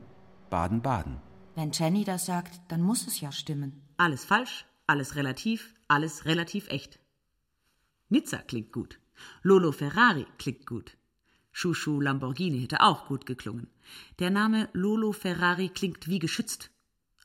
Baden-Baden. 0.51 1.21
Wenn 1.55 1.73
Jenny 1.73 2.05
das 2.05 2.27
sagt, 2.27 2.61
dann 2.69 2.83
muss 2.83 3.07
es 3.07 3.21
ja 3.21 3.33
stimmen. 3.33 3.83
Alles 3.97 4.25
falsch, 4.25 4.67
alles 4.87 5.17
relativ, 5.17 5.75
alles 5.89 6.25
relativ 6.25 6.69
echt. 6.69 6.99
Nizza 8.09 8.39
klingt 8.39 8.73
gut. 8.73 8.99
Lolo 9.43 9.73
Ferrari 9.73 10.27
klingt 10.39 10.67
gut. 10.67 10.97
Schuschu 11.53 12.01
Lamborghini 12.01 12.61
hätte 12.61 12.83
auch 12.83 13.07
gut 13.07 13.25
geklungen. 13.25 13.69
Der 14.19 14.31
Name 14.31 14.69
Lolo 14.73 15.13
Ferrari 15.13 15.71
klingt 15.71 16.07
wie 16.09 16.19
geschützt. 16.19 16.71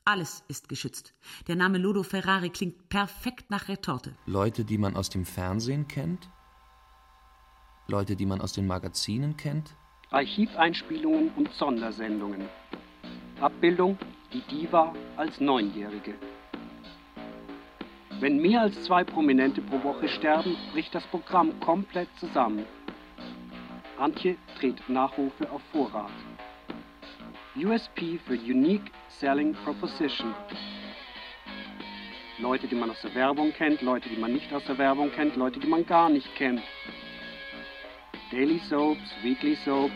Alles 0.04 0.42
ist 0.48 0.68
geschützt. 0.68 1.14
Der 1.46 1.54
Name 1.54 1.78
Lolo 1.78 2.02
Ferrari 2.02 2.50
klingt 2.50 2.88
perfekt 2.88 3.50
nach 3.50 3.68
Retorte. 3.68 4.16
Leute, 4.26 4.64
die 4.64 4.76
man 4.76 4.96
aus 4.96 5.10
dem 5.10 5.24
Fernsehen 5.24 5.86
kennt, 5.86 6.28
Leute, 7.86 8.16
die 8.16 8.26
man 8.26 8.40
aus 8.40 8.52
den 8.52 8.66
Magazinen 8.66 9.36
kennt, 9.36 9.76
Archiveinspielungen 10.10 11.30
und 11.36 11.52
Sondersendungen. 11.52 12.48
Abbildung 13.40 13.96
Die 14.32 14.40
Diva 14.42 14.92
als 15.16 15.40
Neunjährige. 15.40 16.14
Wenn 18.20 18.38
mehr 18.38 18.62
als 18.62 18.82
zwei 18.84 19.04
Prominente 19.04 19.62
pro 19.62 19.82
Woche 19.84 20.08
sterben, 20.08 20.56
bricht 20.72 20.94
das 20.94 21.04
Programm 21.06 21.58
komplett 21.60 22.08
zusammen. 22.18 22.66
Antje 23.98 24.36
dreht 24.58 24.88
Nachrufe 24.88 25.50
auf 25.50 25.62
Vorrat. 25.72 26.10
USP 27.54 28.18
für 28.26 28.32
Unique 28.32 28.90
Selling 29.20 29.52
Proposition. 29.52 30.34
Leute, 32.38 32.66
die 32.66 32.74
man 32.74 32.88
aus 32.88 33.02
der 33.02 33.14
Werbung 33.14 33.52
kennt, 33.52 33.82
Leute, 33.82 34.08
die 34.08 34.16
man 34.16 34.32
nicht 34.32 34.50
aus 34.54 34.64
der 34.64 34.78
Werbung 34.78 35.12
kennt, 35.12 35.36
Leute, 35.36 35.60
die 35.60 35.66
man 35.66 35.84
gar 35.84 36.08
nicht 36.08 36.34
kennt. 36.34 36.62
Daily 38.30 38.58
Soaps, 38.70 39.14
Weekly 39.22 39.54
Soaps, 39.54 39.92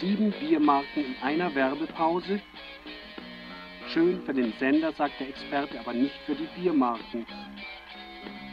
sieben 0.00 0.32
Biermarken 0.32 1.04
in 1.04 1.14
einer 1.22 1.54
Werbepause. 1.54 2.40
Schön 3.92 4.20
für 4.24 4.34
den 4.34 4.52
Sender, 4.58 4.92
sagt 4.92 5.20
der 5.20 5.28
Experte, 5.28 5.78
aber 5.78 5.92
nicht 5.92 6.16
für 6.26 6.34
die 6.34 6.48
Biermarken. 6.60 7.26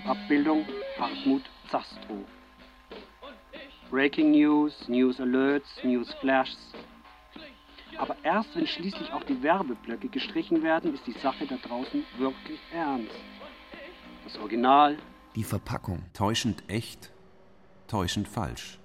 Abbildung 0.05 0.67
Hartmut 0.99 1.41
Zastrow. 1.71 2.25
Breaking 3.89 4.31
News, 4.31 4.87
News 4.87 5.19
Alerts, 5.19 5.83
News 5.83 6.13
Flashs. 6.21 6.75
Aber 7.97 8.15
erst 8.23 8.55
wenn 8.55 8.67
schließlich 8.67 9.11
auch 9.11 9.23
die 9.23 9.41
Werbeblöcke 9.41 10.09
gestrichen 10.09 10.63
werden, 10.63 10.93
ist 10.93 11.05
die 11.07 11.17
Sache 11.19 11.47
da 11.47 11.55
draußen 11.55 12.03
wirklich 12.17 12.59
ernst. 12.71 13.15
Das 14.23 14.37
Original. 14.37 14.97
Die 15.35 15.43
Verpackung. 15.43 16.03
Täuschend 16.13 16.63
echt, 16.67 17.11
täuschend 17.87 18.27
falsch. 18.27 18.79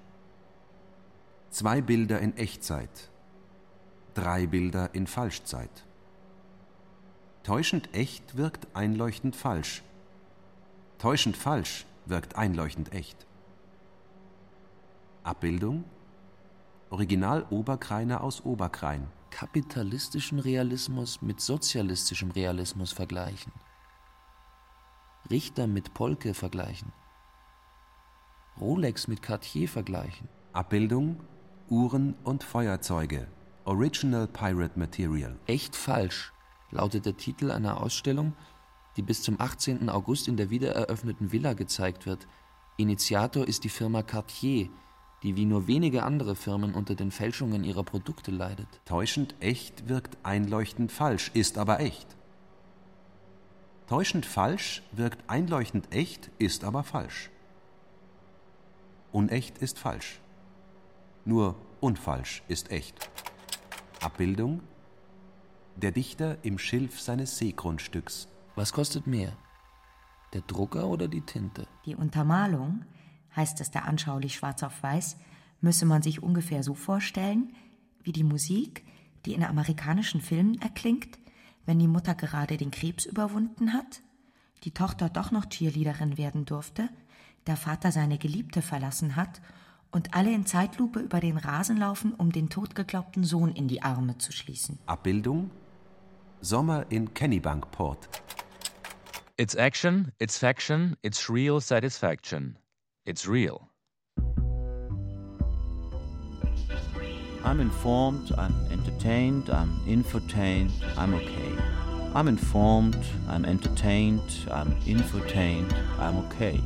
Zwei 1.50 1.80
Bilder 1.80 2.20
in 2.20 2.36
Echtzeit, 2.36 3.10
drei 4.14 4.46
Bilder 4.46 4.90
in 4.94 5.06
Falschzeit. 5.06 5.84
Täuschend 7.42 7.92
echt 7.94 8.36
wirkt 8.36 8.68
einleuchtend 8.74 9.34
falsch. 9.34 9.82
Täuschend 10.98 11.36
falsch 11.36 11.86
wirkt 12.06 12.36
einleuchtend 12.36 12.92
echt. 12.92 13.26
Abbildung 15.24 15.84
Original 16.92 17.46
Oberkreiner 17.50 18.20
aus 18.20 18.44
Oberkrein. 18.44 19.06
Kapitalistischen 19.30 20.40
Realismus 20.40 21.22
mit 21.22 21.40
sozialistischem 21.40 22.32
Realismus 22.32 22.90
vergleichen. 22.90 23.52
Richter 25.30 25.68
mit 25.68 25.94
Polke 25.94 26.34
vergleichen. 26.34 26.92
Rolex 28.60 29.06
mit 29.06 29.22
Cartier 29.22 29.68
vergleichen. 29.68 30.28
Abbildung 30.52 31.20
Uhren 31.68 32.16
und 32.24 32.42
Feuerzeuge. 32.42 33.28
Original 33.64 34.26
Pirate 34.26 34.76
Material. 34.76 35.38
Echt 35.46 35.76
falsch 35.76 36.32
lautet 36.72 37.06
der 37.06 37.16
Titel 37.16 37.52
einer 37.52 37.80
Ausstellung, 37.80 38.32
die 38.96 39.02
bis 39.02 39.22
zum 39.22 39.40
18. 39.40 39.88
August 39.88 40.26
in 40.26 40.36
der 40.36 40.50
wiedereröffneten 40.50 41.30
Villa 41.30 41.52
gezeigt 41.52 42.06
wird. 42.06 42.26
Initiator 42.78 43.46
ist 43.46 43.62
die 43.62 43.68
Firma 43.68 44.02
Cartier, 44.02 44.68
die 45.22 45.36
wie 45.36 45.44
nur 45.44 45.66
wenige 45.66 46.02
andere 46.02 46.34
Firmen 46.34 46.74
unter 46.74 46.94
den 46.94 47.10
Fälschungen 47.10 47.64
ihrer 47.64 47.84
Produkte 47.84 48.30
leidet. 48.30 48.68
Täuschend 48.84 49.34
echt 49.40 49.88
wirkt 49.88 50.16
einleuchtend 50.22 50.92
falsch, 50.92 51.30
ist 51.34 51.58
aber 51.58 51.80
echt. 51.80 52.16
Täuschend 53.86 54.24
falsch 54.24 54.82
wirkt 54.92 55.28
einleuchtend 55.28 55.92
echt, 55.92 56.30
ist 56.38 56.64
aber 56.64 56.84
falsch. 56.84 57.30
Unecht 59.12 59.58
ist 59.58 59.78
falsch. 59.78 60.20
Nur 61.24 61.56
unfalsch 61.80 62.42
ist 62.48 62.70
echt. 62.70 63.10
Abbildung 64.00 64.62
Der 65.76 65.92
Dichter 65.92 66.38
im 66.42 66.58
Schilf 66.58 67.00
seines 67.00 67.36
Seegrundstücks. 67.38 68.28
Was 68.54 68.72
kostet 68.72 69.06
mehr? 69.06 69.36
Der 70.32 70.42
Drucker 70.42 70.86
oder 70.86 71.08
die 71.08 71.22
Tinte? 71.22 71.66
Die 71.84 71.96
Untermalung, 71.96 72.84
heißt 73.36 73.60
es 73.60 73.70
da 73.70 73.80
anschaulich 73.80 74.34
schwarz 74.34 74.62
auf 74.62 74.82
weiß, 74.82 75.16
müsse 75.60 75.86
man 75.86 76.02
sich 76.02 76.22
ungefähr 76.22 76.62
so 76.62 76.74
vorstellen, 76.74 77.54
wie 78.02 78.12
die 78.12 78.24
Musik, 78.24 78.84
die 79.26 79.34
in 79.34 79.44
amerikanischen 79.44 80.20
Filmen 80.20 80.60
erklingt, 80.60 81.18
wenn 81.66 81.78
die 81.78 81.88
Mutter 81.88 82.14
gerade 82.14 82.56
den 82.56 82.70
Krebs 82.70 83.04
überwunden 83.04 83.72
hat, 83.72 84.00
die 84.64 84.72
Tochter 84.72 85.08
doch 85.08 85.30
noch 85.30 85.46
Cheerleaderin 85.46 86.18
werden 86.18 86.44
durfte, 86.44 86.88
der 87.46 87.56
Vater 87.56 87.92
seine 87.92 88.18
Geliebte 88.18 88.62
verlassen 88.62 89.16
hat 89.16 89.40
und 89.90 90.14
alle 90.14 90.32
in 90.32 90.46
Zeitlupe 90.46 91.00
über 91.00 91.20
den 91.20 91.36
Rasen 91.36 91.76
laufen, 91.76 92.14
um 92.14 92.32
den 92.32 92.48
totgeglaubten 92.48 93.24
Sohn 93.24 93.52
in 93.52 93.68
die 93.68 93.82
Arme 93.82 94.18
zu 94.18 94.32
schließen. 94.32 94.78
Abbildung 94.86 95.50
Sommer 96.42 96.86
in 96.90 97.12
Kennebunkport. 97.12 98.08
It's 99.36 99.54
action, 99.54 100.12
it's 100.18 100.38
faction, 100.38 100.96
it's 101.02 101.28
real 101.28 101.60
satisfaction. 101.60 102.56
It's 103.10 103.26
real. 103.26 103.68
I'm 107.42 107.58
informed, 107.58 108.30
I'm 108.38 108.54
entertained, 108.70 109.50
I'm 109.50 109.72
infotained, 109.84 110.70
I'm 110.96 111.14
okay. 111.14 111.52
I'm 112.14 112.28
informed, 112.28 113.04
I'm 113.28 113.44
entertained, 113.44 114.46
I'm 114.52 114.70
infotained, 114.82 115.74
I'm 115.98 116.18
okay. 116.18 116.60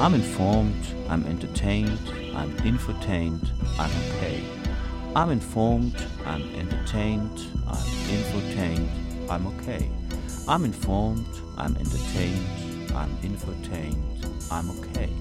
I'm 0.00 0.14
informed, 0.14 0.74
I'm 1.08 1.24
entertained, 1.24 2.00
I'm 2.34 2.50
infotained, 2.66 3.48
I'm 3.78 3.92
okay. 4.10 4.42
I'm 5.14 5.30
informed, 5.30 6.04
I'm 6.24 6.42
entertained, 6.56 7.38
I'm 7.68 7.86
infotained, 8.10 9.30
I'm 9.30 9.46
okay. 9.46 9.88
I'm 10.48 10.64
informed, 10.64 11.28
I'm 11.56 11.76
entertained, 11.76 12.44
I'm 12.92 13.16
infotained, 13.18 14.50
I'm 14.50 14.68
okay. 14.80 15.12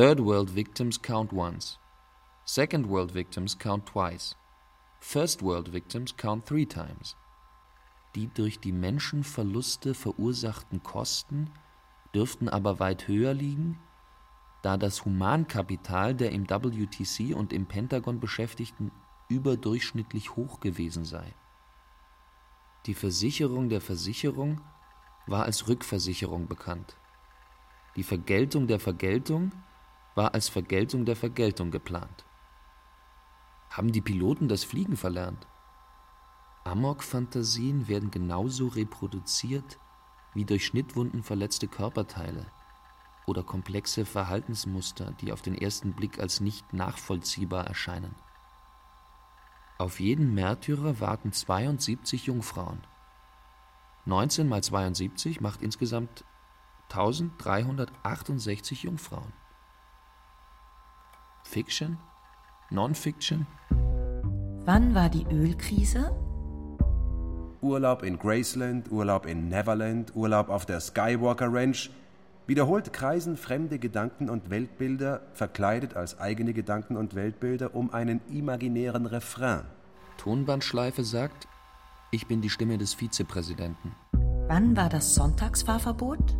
Third 0.00 0.18
world 0.18 0.48
victims 0.48 0.96
count 0.96 1.30
once. 1.30 1.76
Second 2.46 2.86
world 2.86 3.10
victims 3.12 3.54
count 3.54 3.84
twice. 3.84 4.34
First 5.00 5.42
world 5.42 5.72
victims 5.72 6.16
count 6.16 6.46
three 6.46 6.66
times. 6.66 7.16
Die 8.14 8.28
durch 8.28 8.60
die 8.60 8.72
Menschenverluste 8.72 9.94
verursachten 9.94 10.82
Kosten 10.82 11.50
dürften 12.14 12.48
aber 12.48 12.78
weit 12.80 13.08
höher 13.08 13.34
liegen, 13.34 13.78
da 14.62 14.76
das 14.76 15.04
Humankapital 15.04 16.14
der 16.14 16.32
im 16.32 16.48
WTC 16.48 17.34
und 17.34 17.52
im 17.52 17.66
Pentagon 17.66 18.20
Beschäftigten 18.20 18.92
überdurchschnittlich 19.28 20.36
hoch 20.36 20.60
gewesen 20.60 21.04
sei. 21.04 21.34
Die 22.86 22.94
Versicherung 22.94 23.68
der 23.68 23.80
Versicherung 23.80 24.60
war 25.26 25.44
als 25.44 25.66
Rückversicherung 25.68 26.46
bekannt. 26.46 26.96
Die 27.96 28.02
Vergeltung 28.02 28.66
der 28.66 28.80
Vergeltung 28.80 29.52
war 30.14 30.34
als 30.34 30.48
Vergeltung 30.48 31.04
der 31.04 31.16
Vergeltung 31.16 31.70
geplant. 31.70 32.24
Haben 33.70 33.92
die 33.92 34.00
Piloten 34.00 34.48
das 34.48 34.64
Fliegen 34.64 34.96
verlernt? 34.96 35.46
Amok-Fantasien 36.64 37.86
werden 37.86 38.10
genauso 38.10 38.66
reproduziert 38.66 39.78
wie 40.34 40.44
durch 40.44 40.66
Schnittwunden 40.66 41.22
verletzte 41.22 41.68
Körperteile 41.68 42.46
oder 43.26 43.44
komplexe 43.44 44.04
Verhaltensmuster, 44.04 45.12
die 45.20 45.32
auf 45.32 45.40
den 45.40 45.54
ersten 45.54 45.92
Blick 45.92 46.18
als 46.18 46.40
nicht 46.40 46.72
nachvollziehbar 46.72 47.66
erscheinen. 47.66 48.14
Auf 49.78 50.00
jeden 50.00 50.34
Märtyrer 50.34 51.00
warten 51.00 51.32
72 51.32 52.26
Jungfrauen. 52.26 52.80
19 54.04 54.48
mal 54.48 54.62
72 54.62 55.40
macht 55.40 55.62
insgesamt 55.62 56.24
1368 56.90 58.82
Jungfrauen. 58.82 59.32
Fiction? 61.44 61.98
Non-Fiction? 62.70 63.46
Wann 64.64 64.94
war 64.94 65.08
die 65.08 65.26
Ölkrise? 65.26 66.14
Urlaub 67.60 68.02
in 68.02 68.18
Graceland, 68.18 68.90
Urlaub 68.90 69.26
in 69.26 69.48
Neverland, 69.48 70.14
Urlaub 70.14 70.48
auf 70.48 70.66
der 70.66 70.80
Skywalker 70.80 71.52
Ranch. 71.52 71.90
Wiederholt 72.46 72.92
kreisen 72.92 73.36
fremde 73.36 73.78
Gedanken 73.78 74.30
und 74.30 74.50
Weltbilder, 74.50 75.22
verkleidet 75.34 75.94
als 75.94 76.18
eigene 76.18 76.52
Gedanken 76.52 76.96
und 76.96 77.14
Weltbilder, 77.14 77.74
um 77.74 77.92
einen 77.92 78.20
imaginären 78.30 79.06
Refrain. 79.06 79.62
Tonbandschleife 80.16 81.04
sagt, 81.04 81.48
ich 82.12 82.26
bin 82.26 82.40
die 82.40 82.50
Stimme 82.50 82.78
des 82.78 82.94
Vizepräsidenten. 82.94 83.94
Wann 84.48 84.76
war 84.76 84.88
das 84.88 85.14
Sonntagsfahrverbot? 85.14 86.36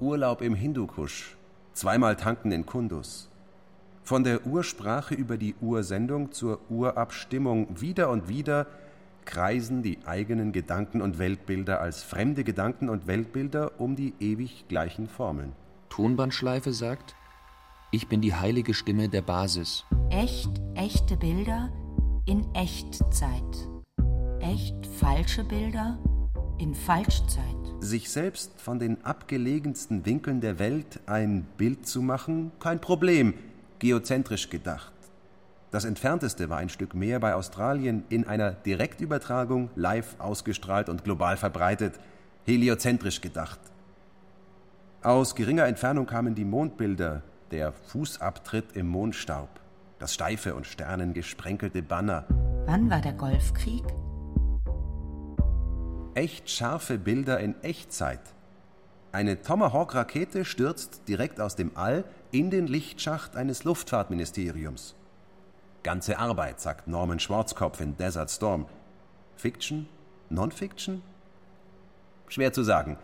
Urlaub 0.00 0.42
im 0.42 0.54
Hindukusch. 0.54 1.36
Zweimal 1.72 2.16
tanken 2.16 2.52
in 2.52 2.64
Kundus. 2.66 3.30
Von 4.06 4.22
der 4.22 4.46
Ursprache 4.46 5.16
über 5.16 5.36
die 5.36 5.56
Ursendung 5.60 6.30
zur 6.30 6.60
Urabstimmung 6.70 7.80
wieder 7.80 8.08
und 8.08 8.28
wieder 8.28 8.68
kreisen 9.24 9.82
die 9.82 9.98
eigenen 10.06 10.52
Gedanken 10.52 11.02
und 11.02 11.18
Weltbilder 11.18 11.80
als 11.80 12.04
fremde 12.04 12.44
Gedanken 12.44 12.88
und 12.88 13.08
Weltbilder 13.08 13.80
um 13.80 13.96
die 13.96 14.14
ewig 14.20 14.68
gleichen 14.68 15.08
Formeln. 15.08 15.54
Tonbandschleife 15.88 16.72
sagt, 16.72 17.16
ich 17.90 18.06
bin 18.06 18.20
die 18.20 18.32
heilige 18.32 18.74
Stimme 18.74 19.08
der 19.08 19.22
Basis. 19.22 19.84
Echt, 20.10 20.52
echte 20.76 21.16
Bilder 21.16 21.72
in 22.26 22.46
Echtzeit. 22.54 23.42
Echt 24.38 24.86
falsche 24.86 25.42
Bilder 25.42 25.98
In 26.60 26.76
Falschzeit. 26.76 27.42
Sich 27.80 28.08
selbst 28.08 28.52
von 28.60 28.78
den 28.78 29.04
abgelegensten 29.04 30.06
Winkeln 30.06 30.40
der 30.40 30.60
Welt 30.60 31.00
ein 31.06 31.44
Bild 31.56 31.88
zu 31.88 32.02
machen, 32.02 32.52
kein 32.60 32.80
Problem, 32.80 33.34
geozentrisch 33.78 34.50
gedacht. 34.50 34.92
Das 35.70 35.84
entfernteste 35.84 36.48
war 36.48 36.58
ein 36.58 36.68
Stück 36.68 36.94
Meer 36.94 37.20
bei 37.20 37.34
Australien 37.34 38.04
in 38.08 38.26
einer 38.26 38.52
Direktübertragung 38.52 39.70
live 39.74 40.14
ausgestrahlt 40.18 40.88
und 40.88 41.04
global 41.04 41.36
verbreitet, 41.36 41.98
heliozentrisch 42.46 43.20
gedacht. 43.20 43.58
Aus 45.02 45.34
geringer 45.34 45.66
Entfernung 45.66 46.06
kamen 46.06 46.34
die 46.34 46.44
Mondbilder, 46.44 47.22
der 47.50 47.72
Fußabtritt 47.72 48.72
im 48.74 48.88
Mondstaub, 48.88 49.48
das 49.98 50.14
steife 50.14 50.54
und 50.54 50.66
sternengesprenkelte 50.66 51.82
Banner. 51.82 52.24
Wann 52.66 52.90
war 52.90 53.00
der 53.00 53.12
Golfkrieg? 53.12 53.84
Echt 56.14 56.48
scharfe 56.50 56.98
Bilder 56.98 57.38
in 57.40 57.54
Echtzeit. 57.62 58.20
Eine 59.12 59.42
Tomahawk-Rakete 59.42 60.44
stürzt 60.44 61.08
direkt 61.08 61.40
aus 61.40 61.56
dem 61.56 61.72
All 61.74 62.04
in 62.30 62.50
den 62.50 62.66
Lichtschacht 62.66 63.36
eines 63.36 63.64
Luftfahrtministeriums. 63.64 64.94
Ganze 65.82 66.18
Arbeit, 66.18 66.60
sagt 66.60 66.88
Norman 66.88 67.20
Schwarzkopf 67.20 67.80
in 67.80 67.96
Desert 67.96 68.30
Storm. 68.30 68.66
Fiction? 69.36 69.88
Non-Fiction? 70.30 71.02
Schwer 72.28 72.52
zu 72.52 72.62
sagen. 72.62 72.98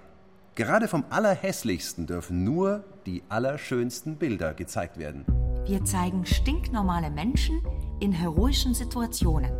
Gerade 0.54 0.88
vom 0.88 1.04
Allerhässlichsten 1.08 2.06
dürfen 2.06 2.44
nur 2.44 2.84
die 3.06 3.22
allerschönsten 3.28 4.16
Bilder 4.16 4.52
gezeigt 4.52 4.98
werden. 4.98 5.24
Wir 5.64 5.84
zeigen 5.84 6.26
stinknormale 6.26 7.10
Menschen 7.10 7.62
in 8.00 8.12
heroischen 8.12 8.74
Situationen. 8.74 9.50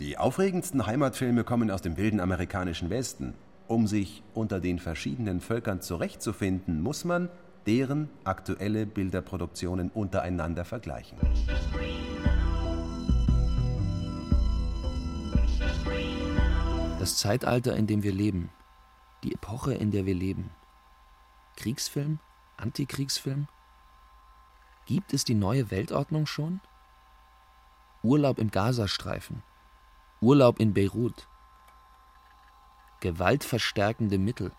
Die 0.00 0.16
aufregendsten 0.16 0.86
Heimatfilme 0.86 1.44
kommen 1.44 1.70
aus 1.70 1.82
dem 1.82 1.96
wilden 1.96 2.20
amerikanischen 2.20 2.88
Westen. 2.88 3.34
Um 3.68 3.86
sich 3.86 4.22
unter 4.32 4.60
den 4.60 4.78
verschiedenen 4.78 5.40
Völkern 5.42 5.82
zurechtzufinden, 5.82 6.80
muss 6.80 7.04
man 7.04 7.28
deren 7.66 8.08
aktuelle 8.24 8.86
Bilderproduktionen 8.86 9.90
untereinander 9.90 10.64
vergleichen. 10.64 11.18
Das 16.98 17.18
Zeitalter, 17.18 17.76
in 17.76 17.86
dem 17.86 18.02
wir 18.02 18.12
leben. 18.12 18.48
Die 19.22 19.34
Epoche, 19.34 19.74
in 19.74 19.90
der 19.90 20.06
wir 20.06 20.14
leben. 20.14 20.50
Kriegsfilm? 21.56 22.20
Antikriegsfilm? 22.56 23.48
Gibt 24.86 25.12
es 25.12 25.24
die 25.24 25.34
neue 25.34 25.70
Weltordnung 25.70 26.24
schon? 26.24 26.60
Urlaub 28.02 28.38
im 28.38 28.50
Gazastreifen. 28.50 29.42
Urlaub 30.22 30.58
in 30.58 30.72
Beirut. 30.72 31.28
Gewaltverstärkende 33.00 34.18
Mittel. 34.18 34.50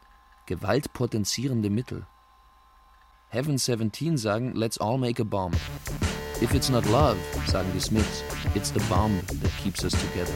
Gewaltpotenzierende 0.46 1.70
Mittel. 1.70 2.08
Heaven 3.28 3.58
17 3.58 4.18
sagen, 4.18 4.56
let's 4.56 4.78
all 4.78 4.98
make 4.98 5.22
a 5.22 5.26
bomb. 5.26 5.52
If 6.40 6.54
it's 6.54 6.70
not 6.70 6.86
love, 6.86 7.18
sagen 7.48 7.70
die 7.74 7.82
Smiths, 7.82 8.24
it's 8.56 8.72
the 8.72 8.80
bomb 8.88 9.20
that 9.28 9.52
keeps 9.62 9.84
us 9.84 9.92
together. 9.92 10.34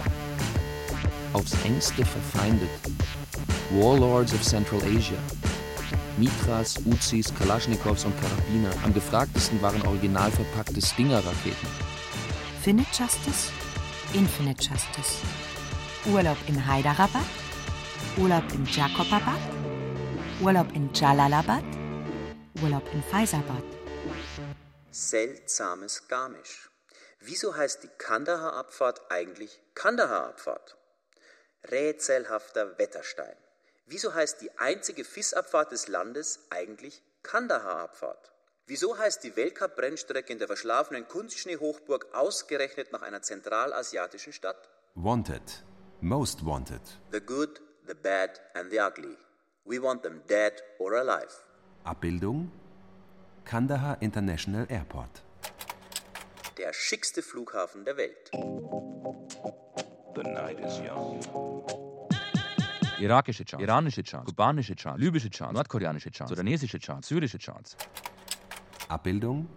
Aufs 1.31 1.53
engste 1.63 2.03
verfeindet. 2.05 2.69
Warlords 3.71 4.33
of 4.33 4.43
Central 4.43 4.81
Asia. 4.83 5.17
Mitras, 6.17 6.77
Uzis, 6.85 7.33
Kalaschnikows 7.33 8.03
und 8.03 8.13
Karabiner. 8.19 8.71
Am 8.83 8.93
gefragtesten 8.93 9.61
waren 9.61 9.81
original 9.87 10.29
verpackte 10.29 10.81
Stinger-Raketen. 10.81 11.67
Finite 12.61 12.89
Justice, 12.91 13.49
Infinite 14.13 14.61
Justice. 14.61 15.21
Urlaub 16.05 16.37
in 16.47 16.67
Hyderabad, 16.67 17.23
Urlaub 18.17 18.43
in 18.53 18.65
Jacobabad, 18.65 19.39
Urlaub 20.41 20.73
in 20.75 20.93
Jalalabad, 20.93 21.63
Urlaub 22.61 22.83
in 22.93 23.01
Faisabad. 23.03 23.63
Seltsames 24.91 26.07
Garmisch. 26.07 26.69
Wieso 27.19 27.55
heißt 27.55 27.83
die 27.83 27.89
Kandahar-Abfahrt 27.97 29.01
eigentlich 29.09 29.59
Kandahar-Abfahrt? 29.73 30.77
Rätselhafter 31.71 32.77
Wetterstein. 32.77 33.35
Wieso 33.85 34.13
heißt 34.13 34.41
die 34.41 34.51
einzige 34.59 35.03
FIS-Abfahrt 35.03 35.71
des 35.71 35.87
Landes 35.87 36.39
eigentlich 36.49 37.01
Kandahar-Abfahrt? 37.23 38.31
Wieso 38.67 38.97
heißt 38.97 39.23
die 39.23 39.35
Weltcup-Brennstrecke 39.35 40.31
in 40.31 40.39
der 40.39 40.47
verschlafenen 40.47 41.07
Kunstschneehochburg 41.07 42.13
ausgerechnet 42.13 42.91
nach 42.91 43.01
einer 43.01 43.21
zentralasiatischen 43.21 44.33
Stadt? 44.33 44.69
Wanted. 44.95 45.63
Most 46.01 46.45
wanted. 46.45 46.81
The 47.11 47.21
good, 47.21 47.61
the 47.87 47.95
bad 47.95 48.39
and 48.55 48.71
the 48.71 48.79
ugly. 48.79 49.17
We 49.65 49.79
want 49.79 50.03
them 50.03 50.21
dead 50.27 50.53
or 50.79 50.93
alive. 50.95 51.33
Abbildung 51.85 52.49
Kandahar 53.45 53.97
International 54.01 54.65
Airport. 54.69 55.21
Der 56.57 56.71
schickste 56.73 57.21
Flughafen 57.21 57.83
der 57.85 57.97
Welt. 57.97 58.31
The 60.15 60.23
night 60.23 60.59
is 60.59 60.79
young. 60.79 61.19
Irakische 62.99 63.43
Charts, 63.43 63.63
iranische 63.63 64.03
Charts, 64.03 64.25
kubanische 64.27 64.75
Charts, 64.75 65.01
libysche 65.01 65.29
Charts, 65.29 65.53
nordkoreanische 65.53 66.11
Charts, 66.11 66.29
sudanesische 66.29 66.79
Charts, 66.79 67.07
syrische 67.09 67.37
Charts. 67.37 67.75
Abbildung 68.87 69.49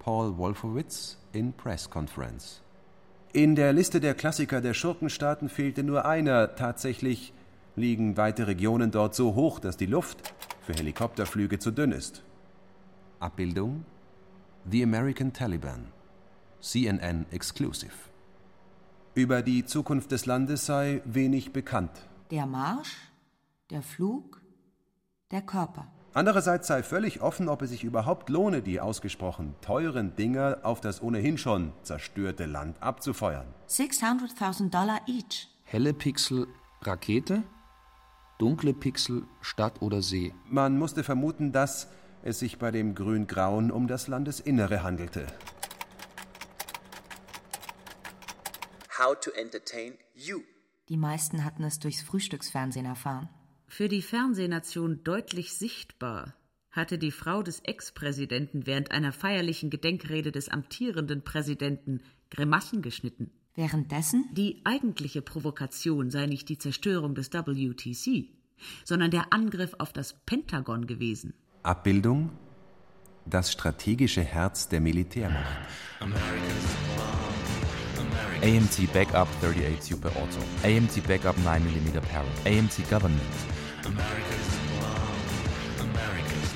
Paul 0.00 0.36
Wolfowitz 0.36 1.18
in 1.32 1.52
Press 1.52 1.88
Conference. 1.88 2.62
In 3.32 3.54
der 3.54 3.72
Liste 3.72 4.00
der 4.00 4.14
Klassiker 4.14 4.60
der 4.60 4.74
Schurkenstaaten 4.74 5.48
fehlte 5.48 5.84
nur 5.84 6.06
einer. 6.06 6.56
Tatsächlich 6.56 7.34
liegen 7.78 8.16
weite 8.16 8.46
Regionen 8.46 8.90
dort 8.90 9.14
so 9.14 9.34
hoch, 9.34 9.60
dass 9.60 9.76
die 9.76 9.86
Luft 9.86 10.34
für 10.60 10.74
Helikopterflüge 10.74 11.58
zu 11.58 11.70
dünn 11.70 11.92
ist. 11.92 12.22
Abbildung 13.20 13.84
The 14.70 14.82
American 14.82 15.32
Taliban. 15.32 15.86
CNN 16.60 17.26
Exclusive. 17.30 17.92
Über 19.14 19.42
die 19.42 19.64
Zukunft 19.64 20.12
des 20.12 20.26
Landes 20.26 20.66
sei 20.66 21.00
wenig 21.04 21.52
bekannt. 21.52 21.90
Der 22.30 22.46
Marsch, 22.46 22.96
der 23.70 23.82
Flug, 23.82 24.42
der 25.30 25.42
Körper. 25.42 25.86
Andererseits 26.14 26.66
sei 26.66 26.82
völlig 26.82 27.20
offen, 27.20 27.48
ob 27.48 27.62
es 27.62 27.70
sich 27.70 27.84
überhaupt 27.84 28.28
lohne, 28.28 28.60
die 28.62 28.80
ausgesprochen 28.80 29.54
teuren 29.60 30.16
Dinger 30.16 30.58
auf 30.62 30.80
das 30.80 31.02
ohnehin 31.02 31.38
schon 31.38 31.72
zerstörte 31.82 32.46
Land 32.46 32.82
abzufeuern. 32.82 33.46
600.000 33.68 34.70
Dollar 34.70 35.00
each. 35.06 35.48
Helle 35.64 35.92
Pixel 35.92 36.46
Rakete, 36.82 37.42
dunkle 38.38 38.72
Pixel 38.72 39.24
Stadt 39.40 39.82
oder 39.82 40.00
See. 40.00 40.32
Man 40.48 40.78
musste 40.78 41.04
vermuten, 41.04 41.52
dass 41.52 41.88
es 42.22 42.38
sich 42.38 42.58
bei 42.58 42.70
dem 42.70 42.94
Grün-Grauen 42.94 43.70
um 43.70 43.86
das 43.86 44.08
Landesinnere 44.08 44.82
handelte. 44.82 45.26
How 48.98 49.18
to 49.20 49.30
entertain 49.32 49.94
you. 50.14 50.40
Die 50.88 50.96
meisten 50.96 51.44
hatten 51.44 51.64
es 51.64 51.78
durchs 51.78 52.02
Frühstücksfernsehen 52.02 52.86
erfahren. 52.86 53.28
Für 53.66 53.88
die 53.88 54.02
Fernsehnation 54.02 55.04
deutlich 55.04 55.54
sichtbar 55.54 56.34
hatte 56.70 56.98
die 56.98 57.10
Frau 57.10 57.42
des 57.42 57.60
Ex-Präsidenten 57.60 58.66
während 58.66 58.90
einer 58.90 59.12
feierlichen 59.12 59.70
Gedenkrede 59.70 60.32
des 60.32 60.48
amtierenden 60.48 61.22
Präsidenten 61.22 62.02
Grimassen 62.30 62.82
geschnitten. 62.82 63.30
Währenddessen? 63.58 64.26
Die 64.34 64.60
eigentliche 64.62 65.20
Provokation 65.20 66.12
sei 66.12 66.26
nicht 66.26 66.48
die 66.48 66.58
Zerstörung 66.58 67.16
des 67.16 67.32
WTC, 67.32 68.28
sondern 68.84 69.10
der 69.10 69.32
Angriff 69.32 69.74
auf 69.78 69.92
das 69.92 70.12
Pentagon 70.12 70.86
gewesen. 70.86 71.34
Abbildung 71.64 72.30
Das 73.26 73.50
strategische 73.50 74.22
Herz 74.22 74.68
der 74.68 74.80
Militärmacht. 74.80 75.66
AMT 78.42 78.92
Backup 78.92 79.26
38 79.42 79.82
Super 79.82 80.10
Auto, 80.10 80.38
AMT 80.62 81.08
Backup 81.08 81.34
9mm 81.38 82.00
Parrot, 82.12 82.28
AMT 82.46 82.88
Government, 82.88 83.20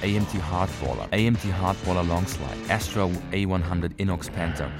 AMT 0.04 0.50
Hardballer, 0.52 1.08
AMT 1.10 1.44
Hardballer 1.60 2.04
Long 2.04 2.28
Slide, 2.28 2.72
Astra 2.72 3.10
A100 3.32 3.90
Inox 3.96 4.30
Panther, 4.30 4.70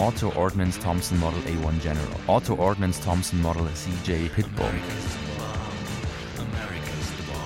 Auto 0.00 0.30
Ordnance 0.30 0.78
Thompson 0.78 1.18
Model 1.18 1.40
A1 1.40 1.78
General, 1.82 2.08
Auto 2.26 2.56
Ordnance 2.56 2.98
Thompson 3.00 3.38
Model 3.42 3.66
CJ 3.66 4.30
Pitbull, 4.30 4.72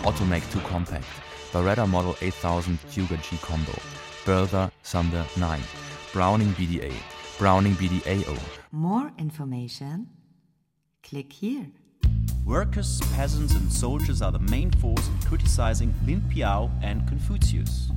Automake 0.04 0.48
2 0.52 0.60
Compact, 0.60 1.04
Beretta 1.50 1.84
Model 1.84 2.14
8000 2.22 2.78
Cougar 2.94 3.16
G 3.16 3.36
Combo, 3.38 3.72
Bertha 4.24 4.70
Thunder 4.84 5.26
9, 5.36 5.60
Browning 6.12 6.52
BDA, 6.52 6.92
Browning 7.40 7.74
BDAO. 7.74 8.38
More 8.70 9.10
information? 9.18 10.06
Click 11.02 11.32
here. 11.32 11.66
Workers, 12.46 13.00
peasants, 13.16 13.54
and 13.56 13.72
soldiers 13.72 14.22
are 14.22 14.30
the 14.30 14.38
main 14.38 14.70
force 14.70 15.08
in 15.08 15.18
criticizing 15.26 15.92
Lin 16.06 16.20
Piao 16.20 16.70
and 16.84 17.04
Confucius. 17.08 17.90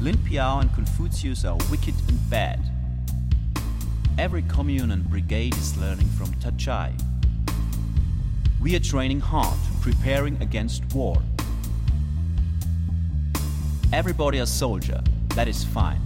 Lin 0.00 0.16
Piao 0.16 0.60
and 0.62 0.74
Confucius 0.74 1.44
are 1.44 1.58
wicked 1.70 1.94
and 2.08 2.28
bad. 2.28 2.69
Every 4.20 4.42
commune 4.42 4.90
and 4.90 5.08
brigade 5.08 5.56
is 5.56 5.78
learning 5.78 6.08
from 6.08 6.28
Tachai. 6.44 6.92
We 8.60 8.76
are 8.76 8.78
training 8.78 9.20
hard, 9.20 9.56
preparing 9.80 10.36
against 10.42 10.84
war. 10.94 11.16
Everybody 13.94 14.40
a 14.40 14.46
soldier, 14.46 15.00
that 15.36 15.48
is 15.48 15.64
fine. 15.64 16.02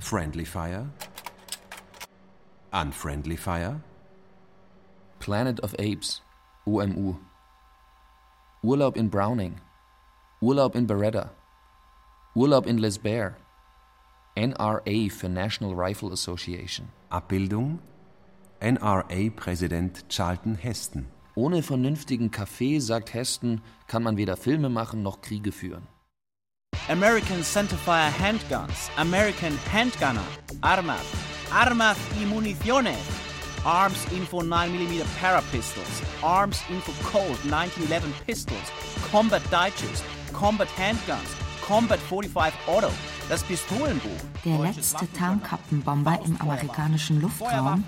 Friendly 0.00 0.44
fire? 0.44 0.88
Unfriendly 2.72 3.36
fire? 3.36 3.80
Planet 5.20 5.60
of 5.60 5.76
Apes, 5.78 6.20
UMU. 6.66 7.14
Urlaub 8.64 8.96
in 8.96 9.06
Browning. 9.08 9.60
Urlaub 10.42 10.74
in 10.74 10.84
Beretta. 10.84 11.28
Urlaub 12.34 12.66
in 12.66 12.78
Les 12.78 12.98
Bear. 12.98 13.36
NRA 14.38 15.10
für 15.10 15.28
National 15.28 15.74
Rifle 15.74 16.12
Association. 16.12 16.88
Abbildung. 17.10 17.80
NRA-Präsident 18.60 20.08
Charlton 20.08 20.54
Heston. 20.54 21.06
Ohne 21.34 21.62
vernünftigen 21.62 22.30
Kaffee, 22.30 22.78
sagt 22.78 23.14
Heston, 23.14 23.60
kann 23.88 24.04
man 24.04 24.16
weder 24.16 24.36
Filme 24.36 24.68
machen 24.68 25.02
noch 25.02 25.22
Kriege 25.22 25.50
führen. 25.50 25.88
American 26.88 27.42
Centerfire 27.42 28.12
Handguns, 28.16 28.90
American 28.96 29.58
Handgunner, 29.72 30.24
Armas, 30.60 31.04
Armas 31.52 31.96
y 32.20 32.24
Municiones, 32.24 32.96
Arms 33.64 34.06
Info 34.12 34.38
9mm 34.38 35.04
Para 35.20 35.42
Pistols, 35.50 36.02
Arms 36.22 36.62
Info 36.70 36.92
Colt 37.02 37.44
1911 37.44 38.14
Pistols, 38.24 38.72
Combat 39.10 39.42
Digest, 39.50 40.04
Combat 40.32 40.68
Handguns, 40.76 41.34
Combat 41.60 41.98
45 41.98 42.54
Auto, 42.66 42.90
das 43.28 43.42
Pistolenbuch. 43.42 44.10
Der 44.44 44.58
letzte 44.58 45.10
Tarnkappenbomber 45.12 46.20
im 46.24 46.40
amerikanischen 46.40 47.20
Luftraum 47.20 47.84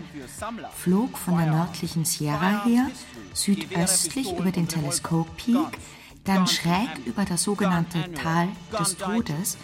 flog 0.77 1.17
von 1.17 1.39
der 1.39 1.47
nördlichen 1.47 2.05
Sierra 2.05 2.65
her, 2.65 2.87
südöstlich 3.33 4.33
über 4.33 4.51
den 4.51 4.69
Telescope 4.69 5.31
Peak, 5.37 5.79
dann 6.25 6.47
schräg 6.47 6.89
über 7.07 7.25
das 7.25 7.45
sogenannte 7.45 8.13
Tal 8.13 8.49
des 8.79 8.97
Todes 8.97 9.57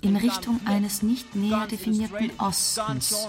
in 0.00 0.16
Richtung 0.16 0.60
eines 0.64 1.02
nicht 1.02 1.34
näher 1.34 1.66
definierten 1.66 2.30
Ostens, 2.38 3.28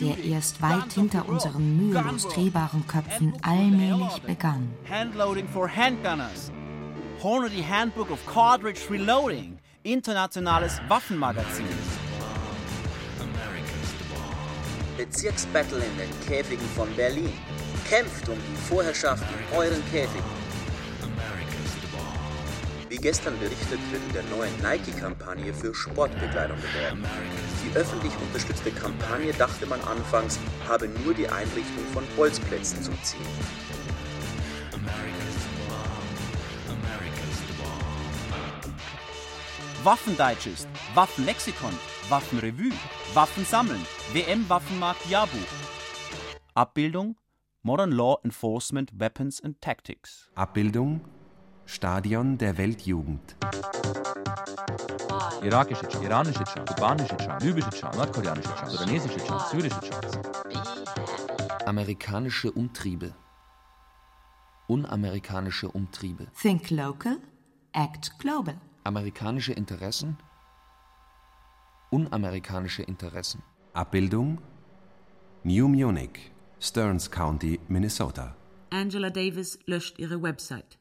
der 0.00 0.18
erst 0.24 0.62
weit 0.62 0.92
hinter 0.92 1.28
unseren 1.28 1.76
mühelos 1.76 2.28
drehbaren 2.28 2.86
Köpfen 2.86 3.34
allmählich 3.42 4.22
begann. 4.22 4.72
Handloading 4.88 5.48
for 5.48 5.68
Handgunners. 5.68 6.52
Hornady 7.22 7.62
Handbook 7.62 8.10
of 8.10 8.24
Cartridge 8.26 8.80
Reloading. 8.90 9.58
Internationales 9.86 10.80
Waffenmagazin. 10.88 11.66
Bezirksbattle 14.96 15.76
in 15.76 15.98
den 15.98 16.26
Käfigen 16.26 16.66
von 16.74 16.88
Berlin. 16.96 17.30
Kämpft 17.86 18.26
um 18.30 18.38
die 18.38 18.56
Vorherrschaft 18.66 19.24
in 19.24 19.58
euren 19.58 19.84
Käfigen. 19.90 20.24
Wie 22.88 22.96
gestern 22.96 23.38
berichtet, 23.38 23.78
wird 23.90 24.02
in 24.06 24.12
der 24.14 24.22
neuen 24.34 24.56
Nike-Kampagne 24.62 25.52
für 25.52 25.74
Sportbekleidung 25.74 26.56
beworben. 26.56 27.04
Die 27.62 27.76
öffentlich 27.76 28.14
unterstützte 28.26 28.70
Kampagne 28.70 29.34
dachte 29.34 29.66
man 29.66 29.82
anfangs, 29.82 30.38
habe 30.66 30.88
nur 31.04 31.12
die 31.12 31.28
Einrichtung 31.28 31.84
von 31.92 32.04
Bolzplätzen 32.16 32.82
zum 32.82 32.96
Ziel. 33.02 33.20
Waffendigest, 39.84 40.66
Waffenlexikon, 40.94 41.74
Waffenrevue, 42.08 42.72
Waffensammeln, 43.12 43.84
WM-Waffenmarkt 44.14 45.04
Jahrbuch. 45.10 45.46
Abbildung 46.54 47.16
Modern 47.62 47.92
Law 47.92 48.18
Enforcement 48.24 48.92
Weapons 48.98 49.40
and 49.40 49.60
Tactics. 49.60 50.30
Abbildung 50.36 51.02
Stadion 51.66 52.38
der 52.38 52.56
Weltjugend. 52.56 53.36
Irakische 55.42 55.82
Charts, 55.86 56.02
iranische 56.02 56.44
Charts, 56.44 56.74
kubanische 56.74 57.16
Charts, 57.18 57.44
libysche 57.44 57.70
Charts, 57.70 57.96
nordkoreanische 57.98 58.54
Charts, 58.54 58.72
sudanesische 58.72 59.18
Charts, 59.18 59.50
syrische 59.50 59.80
Charts. 59.80 60.18
Amerikanische 61.66 62.50
Umtriebe. 62.52 63.14
Unamerikanische 64.66 65.68
Umtriebe. 65.68 66.28
Think 66.40 66.70
local, 66.70 67.18
act 67.74 68.18
global. 68.18 68.56
Amerikanische 68.86 69.54
Interessen. 69.54 70.18
Unamerikanische 71.90 72.82
Interessen. 72.82 73.42
Abbildung 73.72 74.42
New 75.42 75.68
Munich, 75.68 76.32
Stearns 76.60 77.10
County, 77.10 77.60
Minnesota. 77.68 78.36
Angela 78.68 79.08
Davis 79.08 79.58
löscht 79.64 79.98
ihre 79.98 80.22
Website. 80.22 80.78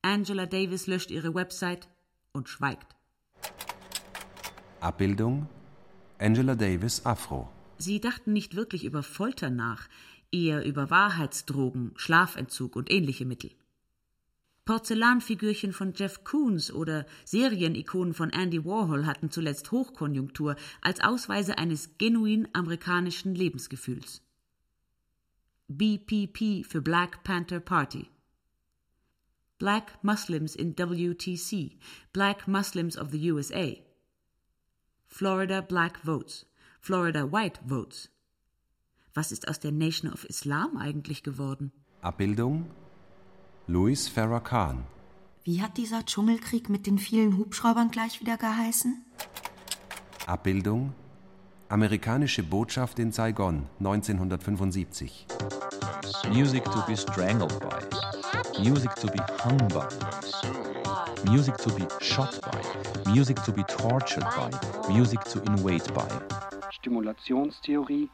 Angela 0.00 0.46
Davis 0.46 0.86
löscht 0.86 1.10
ihre 1.10 1.34
Website 1.34 1.88
und 2.32 2.48
schweigt. 2.48 2.94
Abbildung 4.78 5.48
Angela 6.18 6.54
Davis 6.54 7.04
Afro. 7.04 7.48
Sie 7.78 8.00
dachten 8.00 8.32
nicht 8.32 8.54
wirklich 8.54 8.84
über 8.84 9.02
Folter 9.02 9.50
nach, 9.50 9.88
eher 10.30 10.64
über 10.64 10.88
Wahrheitsdrogen, 10.88 11.94
Schlafentzug 11.96 12.76
und 12.76 12.92
ähnliche 12.92 13.24
Mittel. 13.24 13.50
Porzellanfigürchen 14.68 15.72
von 15.72 15.94
Jeff 15.94 16.24
Koons 16.24 16.70
oder 16.70 17.06
Serienikonen 17.24 18.12
von 18.12 18.28
Andy 18.28 18.66
Warhol 18.66 19.06
hatten 19.06 19.30
zuletzt 19.30 19.72
Hochkonjunktur 19.72 20.56
als 20.82 21.00
Ausweise 21.00 21.56
eines 21.56 21.96
genuin 21.96 22.46
amerikanischen 22.52 23.34
Lebensgefühls. 23.34 24.20
BPP 25.68 26.66
für 26.66 26.82
Black 26.82 27.24
Panther 27.24 27.60
Party. 27.60 28.10
Black 29.56 30.04
Muslims 30.04 30.54
in 30.54 30.76
WTC, 30.76 31.78
Black 32.12 32.46
Muslims 32.46 32.98
of 32.98 33.08
the 33.10 33.32
USA. 33.32 33.72
Florida 35.06 35.62
Black 35.62 35.98
Votes, 36.04 36.44
Florida 36.82 37.32
White 37.32 37.58
Votes. 37.64 38.10
Was 39.14 39.32
ist 39.32 39.48
aus 39.48 39.60
der 39.60 39.72
Nation 39.72 40.12
of 40.12 40.26
Islam 40.26 40.76
eigentlich 40.76 41.22
geworden? 41.22 41.72
Abbildung 42.02 42.66
Louis 43.70 44.08
Farrakhan. 44.08 44.86
Wie 45.44 45.60
hat 45.60 45.76
dieser 45.76 46.02
Dschungelkrieg 46.02 46.70
mit 46.70 46.86
den 46.86 46.96
vielen 46.96 47.36
Hubschraubern 47.36 47.90
gleich 47.90 48.18
wieder 48.18 48.38
geheißen? 48.38 49.04
Abbildung 50.26 50.94
Amerikanische 51.68 52.42
Botschaft 52.42 52.98
in 52.98 53.12
Saigon 53.12 53.66
1975. 53.80 55.26
Music 56.30 56.64
to 56.64 56.82
be 56.86 56.96
strangled 56.96 57.60
by. 57.60 58.58
Music 58.58 58.94
to 58.94 59.06
be 59.08 59.20
hung 59.44 59.58
by. 59.68 59.86
Music 61.30 61.54
to 61.58 61.70
be 61.74 61.86
shot 62.00 62.40
by. 62.40 63.12
Music 63.12 63.36
to 63.44 63.52
be 63.52 63.64
tortured 63.64 64.24
by. 64.34 64.50
Music 64.90 65.22
to 65.24 65.40
invade 65.40 65.92
by. 65.92 66.08
Stimulationstheorie, 66.72 68.08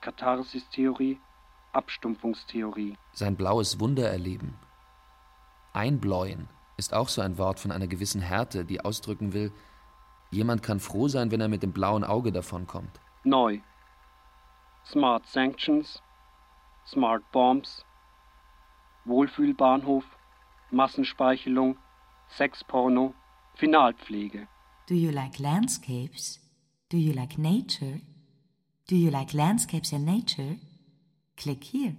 Katharsistheorie, 0.00 1.18
Abstumpfungstheorie. 1.74 2.96
Sein 3.12 3.36
blaues 3.36 3.78
Wunder 3.78 4.08
erleben. 4.08 4.54
Einbläuen 5.74 6.48
ist 6.76 6.94
auch 6.94 7.08
so 7.08 7.20
ein 7.20 7.36
Wort 7.36 7.60
von 7.60 7.72
einer 7.72 7.86
gewissen 7.86 8.20
Härte, 8.20 8.64
die 8.64 8.80
ausdrücken 8.80 9.32
will, 9.32 9.52
jemand 10.30 10.62
kann 10.62 10.80
froh 10.80 11.08
sein, 11.08 11.30
wenn 11.30 11.40
er 11.40 11.48
mit 11.48 11.62
dem 11.62 11.72
blauen 11.72 12.04
Auge 12.04 12.32
davonkommt. 12.32 13.00
Neu. 13.24 13.60
Smart 14.86 15.26
Sanctions, 15.26 16.02
Smart 16.86 17.22
Bombs, 17.32 17.84
Wohlfühlbahnhof, 19.04 20.04
Massenspeichelung, 20.70 21.76
Sexporno, 22.28 23.14
Finalpflege. 23.54 24.46
Do 24.86 24.94
you 24.94 25.10
like 25.10 25.38
landscapes? 25.38 26.40
Do 26.90 26.98
you 26.98 27.12
like 27.12 27.38
nature? 27.38 28.00
Do 28.88 28.96
you 28.96 29.10
like 29.10 29.32
landscapes 29.32 29.92
and 29.92 30.04
nature? 30.04 30.56
Click 31.36 31.64
here. 31.64 31.96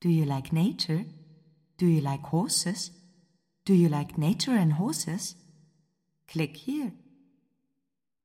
Do 0.00 0.08
you 0.08 0.24
like 0.24 0.52
nature? 0.52 1.04
Do 1.76 1.86
you 1.86 2.00
like 2.00 2.22
horses? 2.22 2.92
Do 3.64 3.74
you 3.74 3.88
like 3.88 4.16
nature 4.16 4.52
and 4.52 4.74
horses? 4.74 5.34
Click 6.28 6.56
here. 6.56 6.92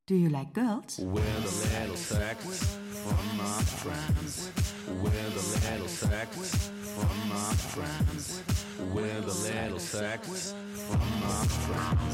Do 0.06 0.16
you 0.16 0.30
like 0.30 0.54
girls? 0.54 1.00
With 1.00 1.24
a 1.24 1.82
little 1.82 1.96
sex 1.96 2.64
from 3.04 3.38
my 3.38 3.62
friends. 3.82 4.52
With 5.02 5.14
a 5.16 5.72
little 5.72 5.88
sex 5.88 6.56
from 6.94 7.30
my 7.30 7.54
friends. 7.74 8.44
With 8.94 9.24
a 9.24 9.34
little 9.50 9.80
sex 9.80 10.54
from 10.88 11.10
my 11.20 11.46
friends. 11.66 12.14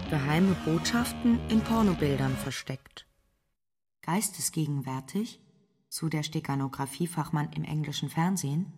Geheime 0.10 0.56
Botschaften 0.66 1.40
in 1.50 1.62
Pornobildern 1.62 2.36
versteckt. 2.36 3.06
Geistesgegenwärtig 4.02 5.40
so 5.94 6.10
der 6.10 6.24
Steganografiefachmann 6.24 7.50
im 7.56 7.64
englischen 7.64 8.10
Fernsehen, 8.10 8.74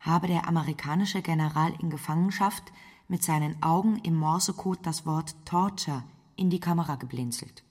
habe 0.00 0.26
der 0.26 0.46
amerikanische 0.46 1.22
General 1.22 1.72
in 1.80 1.88
Gefangenschaft 1.88 2.64
mit 3.08 3.22
seinen 3.22 3.62
Augen 3.62 3.98
im 4.04 4.14
Morsecode 4.14 4.80
das 4.82 5.06
Wort 5.06 5.34
Torture 5.46 6.04
in 6.36 6.50
die 6.50 6.60
Kamera 6.60 6.96
geblinzelt. 6.96 7.64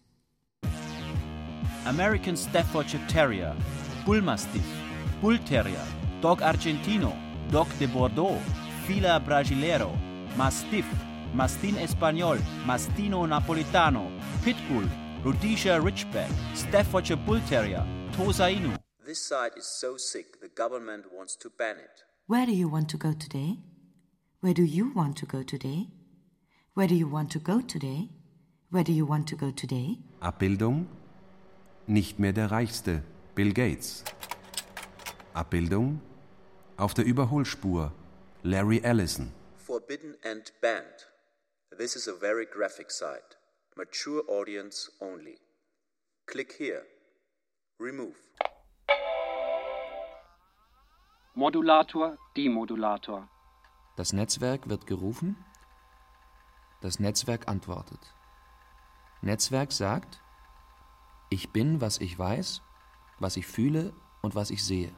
American 1.86 2.36
Staffordshire 2.36 3.06
Terrier, 3.06 3.56
Bullmastiff, 4.04 4.66
Bull 5.22 5.38
Terrier, 5.38 5.86
Dog 6.20 6.42
Argentino, 6.42 7.14
Dog 7.52 7.68
de 7.80 7.86
Bordeaux, 7.86 8.40
Fila 8.88 9.20
Brasilero, 9.20 9.92
Mastiff, 10.38 10.86
Mastin 11.36 11.76
Español, 11.76 12.40
Mastino 12.66 13.28
Napolitano, 13.28 14.10
Pitbull, 14.42 14.88
Rhodesia 15.26 15.78
Ridgeback, 15.78 16.30
Staffordshire 16.56 17.18
Bull 17.18 17.42
Terrier, 17.50 17.86
Tosa 18.14 18.44
Inu. 18.50 18.78
This 19.06 19.28
site 19.28 19.58
is 19.58 19.66
so 19.66 19.98
sick 19.98 20.40
the 20.40 20.48
government 20.48 21.12
wants 21.14 21.36
to 21.36 21.50
ban 21.50 21.76
it. 21.76 22.06
Where 22.26 22.46
do 22.46 22.54
you 22.54 22.70
want 22.70 22.88
to 22.92 22.98
go 22.98 23.12
today? 23.12 23.58
Where 24.40 24.54
do 24.54 24.64
you 24.64 24.94
want 24.96 25.18
to 25.18 25.26
go 25.26 25.44
today? 25.44 25.88
Where 26.74 26.88
do 26.88 26.96
you 26.96 27.10
want 27.10 27.32
to 27.32 27.40
go 27.40 27.60
today? 27.60 28.08
Where 28.70 28.86
do 28.86 28.94
you 28.94 29.06
want 29.06 29.28
to 29.28 29.36
go 29.36 29.52
today? 29.52 29.98
Abbildung 30.22 30.88
nicht 31.86 32.18
mehr 32.18 32.32
der 32.32 32.50
Reichste, 32.50 33.04
Bill 33.36 33.52
Gates. 33.52 34.06
Abbildung 35.34 36.00
auf 36.82 36.96
der 36.96 37.06
Überholspur, 37.06 37.92
Larry 38.42 38.80
Ellison. 38.80 39.32
Forbidden 39.56 40.16
and 40.24 40.52
banned. 40.62 41.08
This 41.78 41.96
is 41.96 42.08
a 42.08 42.14
very 42.20 42.48
graphic 42.48 42.90
site. 42.90 43.38
Mature 43.78 44.24
audience 44.28 44.92
only. 45.00 45.38
Click 46.26 46.54
here. 46.58 46.82
Remove. 47.80 48.16
Modulator, 51.36 52.18
Demodulator. 52.36 53.30
Das 53.96 54.12
Netzwerk 54.12 54.68
wird 54.68 54.88
gerufen. 54.88 55.36
Das 56.82 57.00
Netzwerk 57.00 57.48
antwortet. 57.48 58.00
Netzwerk 59.22 59.72
sagt, 59.72 60.20
ich 61.30 61.52
bin, 61.52 61.80
was 61.80 62.00
ich 62.00 62.18
weiß, 62.18 62.64
was 63.20 63.38
ich 63.38 63.46
fühle 63.46 63.94
und 64.24 64.34
was 64.34 64.50
ich 64.50 64.64
sehe. 64.64 64.92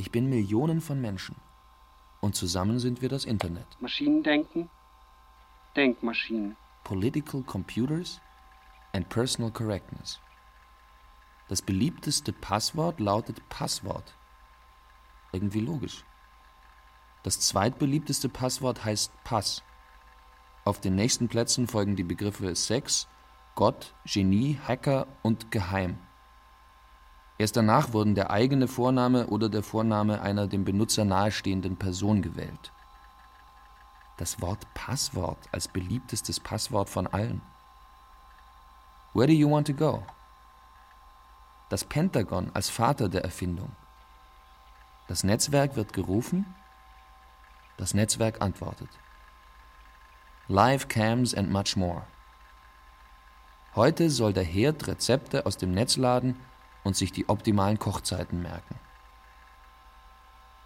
Ich 0.00 0.12
bin 0.12 0.28
Millionen 0.28 0.80
von 0.80 1.00
Menschen. 1.00 1.34
Und 2.20 2.36
zusammen 2.36 2.78
sind 2.78 3.02
wir 3.02 3.08
das 3.08 3.24
Internet. 3.24 3.66
Maschinendenken, 3.80 4.70
Denkmaschinen. 5.74 6.56
Political 6.84 7.42
Computers 7.42 8.20
and 8.92 9.08
Personal 9.08 9.50
Correctness. 9.50 10.20
Das 11.48 11.60
beliebteste 11.62 12.32
Passwort 12.32 13.00
lautet 13.00 13.46
Passwort. 13.48 14.14
Irgendwie 15.32 15.60
logisch. 15.60 16.04
Das 17.24 17.40
zweitbeliebteste 17.40 18.28
Passwort 18.28 18.84
heißt 18.84 19.12
Pass. 19.24 19.64
Auf 20.64 20.80
den 20.80 20.94
nächsten 20.94 21.26
Plätzen 21.26 21.66
folgen 21.66 21.96
die 21.96 22.04
Begriffe 22.04 22.54
Sex, 22.54 23.08
Gott, 23.56 23.96
Genie, 24.04 24.60
Hacker 24.64 25.08
und 25.22 25.50
Geheim. 25.50 25.98
Erst 27.38 27.56
danach 27.56 27.92
wurden 27.92 28.16
der 28.16 28.30
eigene 28.30 28.66
Vorname 28.66 29.28
oder 29.28 29.48
der 29.48 29.62
Vorname 29.62 30.20
einer 30.20 30.48
dem 30.48 30.64
Benutzer 30.64 31.04
nahestehenden 31.04 31.76
Person 31.76 32.20
gewählt. 32.20 32.72
Das 34.16 34.40
Wort 34.40 34.66
Passwort 34.74 35.38
als 35.52 35.68
beliebtestes 35.68 36.40
Passwort 36.40 36.88
von 36.90 37.06
allen. 37.06 37.40
Where 39.14 39.28
do 39.28 39.32
you 39.32 39.48
want 39.48 39.68
to 39.68 39.72
go? 39.72 40.02
Das 41.68 41.84
Pentagon 41.84 42.50
als 42.54 42.70
Vater 42.70 43.08
der 43.08 43.22
Erfindung. 43.22 43.70
Das 45.06 45.22
Netzwerk 45.22 45.76
wird 45.76 45.92
gerufen, 45.92 46.44
das 47.76 47.94
Netzwerk 47.94 48.42
antwortet. 48.42 48.90
Live 50.48 50.88
Cams 50.88 51.34
and 51.34 51.50
much 51.50 51.76
more. 51.76 52.02
Heute 53.76 54.10
soll 54.10 54.32
der 54.32 54.44
Herd 54.44 54.88
Rezepte 54.88 55.46
aus 55.46 55.56
dem 55.56 55.70
Netz 55.70 55.96
laden 55.96 56.34
und 56.88 56.96
sich 56.96 57.12
die 57.12 57.28
optimalen 57.28 57.78
Kochzeiten 57.78 58.40
merken. 58.40 58.74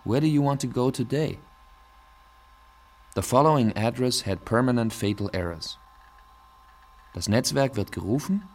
Where 0.05 0.21
do 0.21 0.27
you 0.29 0.45
want 0.45 0.61
to 0.63 0.69
go 0.69 0.93
today? 0.93 1.41
The 3.17 3.23
following 3.23 3.77
address 3.77 4.25
had 4.25 4.45
permanent 4.45 4.93
fatal 4.93 5.29
errors. 5.33 5.79
Das 7.13 7.29
Netzwerk 7.29 7.75
wird 7.75 7.91
gerufen, 7.91 8.49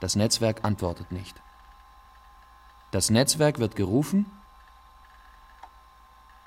das 0.00 0.16
Netzwerk 0.16 0.64
antwortet 0.64 1.12
nicht. 1.12 1.42
Das 2.90 3.10
Netzwerk 3.10 3.58
wird 3.58 3.76
gerufen, 3.76 4.24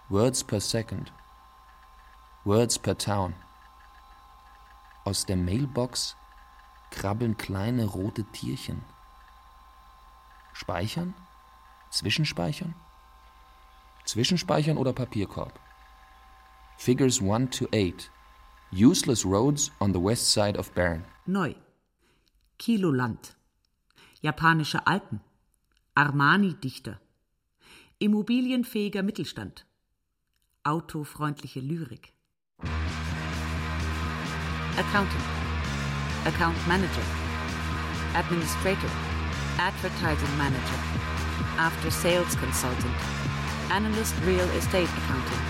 Words 0.10 0.44
per 0.44 0.60
second, 0.60 1.14
Words 2.46 2.80
per 2.80 2.98
town. 2.98 3.36
Aus 5.06 5.28
der 5.28 5.38
Mailbox 5.38 6.16
krabbeln 6.90 7.38
kleine 7.38 7.86
rote 7.86 8.24
Tierchen. 8.24 8.84
Speichern? 10.54 11.14
Zwischenspeichern? 11.92 12.74
Zwischenspeichern 14.06 14.78
oder 14.78 14.94
Papierkorb? 14.94 15.60
Figures 16.78 17.22
1 17.22 17.52
to 17.52 17.68
8. 17.74 18.10
Useless 18.72 19.26
roads 19.26 19.72
on 19.80 19.94
the 19.94 20.00
west 20.00 20.32
side 20.32 20.58
of 20.58 20.74
Bern. 20.74 21.06
Neu. 21.26 21.54
Kiloland. 22.58 23.36
Japanische 24.22 24.86
Alpen. 24.88 25.22
Armani-Dichter. 25.96 27.00
Immobilienfähiger 28.00 29.04
Mittelstand. 29.04 29.66
Autofreundliche 30.64 31.60
Lyrik. 31.60 32.14
Accountant. 34.78 35.24
Account 36.26 36.68
Manager. 36.68 37.04
Administrator. 38.16 38.90
Advertising 39.60 40.38
Manager. 40.38 40.80
After 41.58 41.92
Sales 41.92 42.36
Consultant. 42.36 42.96
Analyst 43.70 44.16
Real 44.24 44.50
Estate 44.58 44.90
Accountant. 44.90 45.42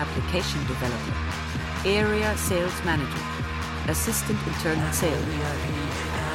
Application 0.00 0.60
Developer. 0.66 1.14
Area 1.84 2.36
Sales 2.36 2.84
Manager. 2.84 3.22
Assistant 3.88 4.38
Internal 4.46 4.92
Sales. 4.92 6.31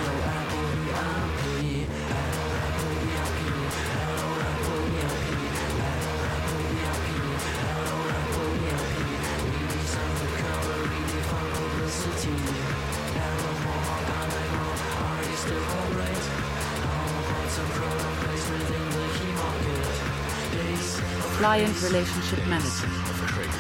Relationship 21.88 22.46
Manager, 22.48 22.90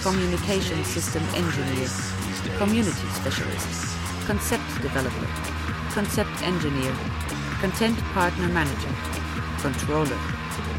Communication 0.03 0.83
System 0.83 1.23
Engineer, 1.33 1.87
Community 2.57 3.07
Specialist, 3.15 3.95
Concept 4.27 4.67
Developer, 4.81 5.27
Concept 5.93 6.41
Engineer, 6.43 6.93
Content 7.61 7.97
Partner 8.13 8.49
Manager, 8.49 8.93
Controller, 9.61 10.19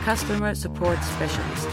Customer 0.04 0.54
Support 0.54 1.02
Specialist. 1.02 1.68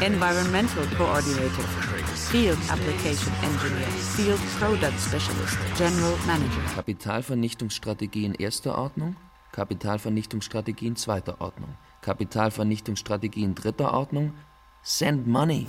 Environmental 0.00 0.84
Coordinator, 0.96 1.64
Field 2.30 2.58
Application 2.68 3.32
Engineer, 3.42 3.86
Field 4.16 4.40
Product 4.58 4.98
Specialist, 4.98 5.56
General 5.76 6.14
Manager. 6.26 6.60
Kapitalvernichtungsstrategien 6.74 8.34
erster 8.34 8.76
Ordnung, 8.76 9.16
Kapitalvernichtungsstrategien 9.52 10.96
zweiter 10.96 11.40
Ordnung, 11.40 11.76
Kapitalvernichtungsstrategien 12.02 13.54
dritter 13.54 13.94
Ordnung. 13.94 14.34
Send 14.82 15.26
money. 15.26 15.66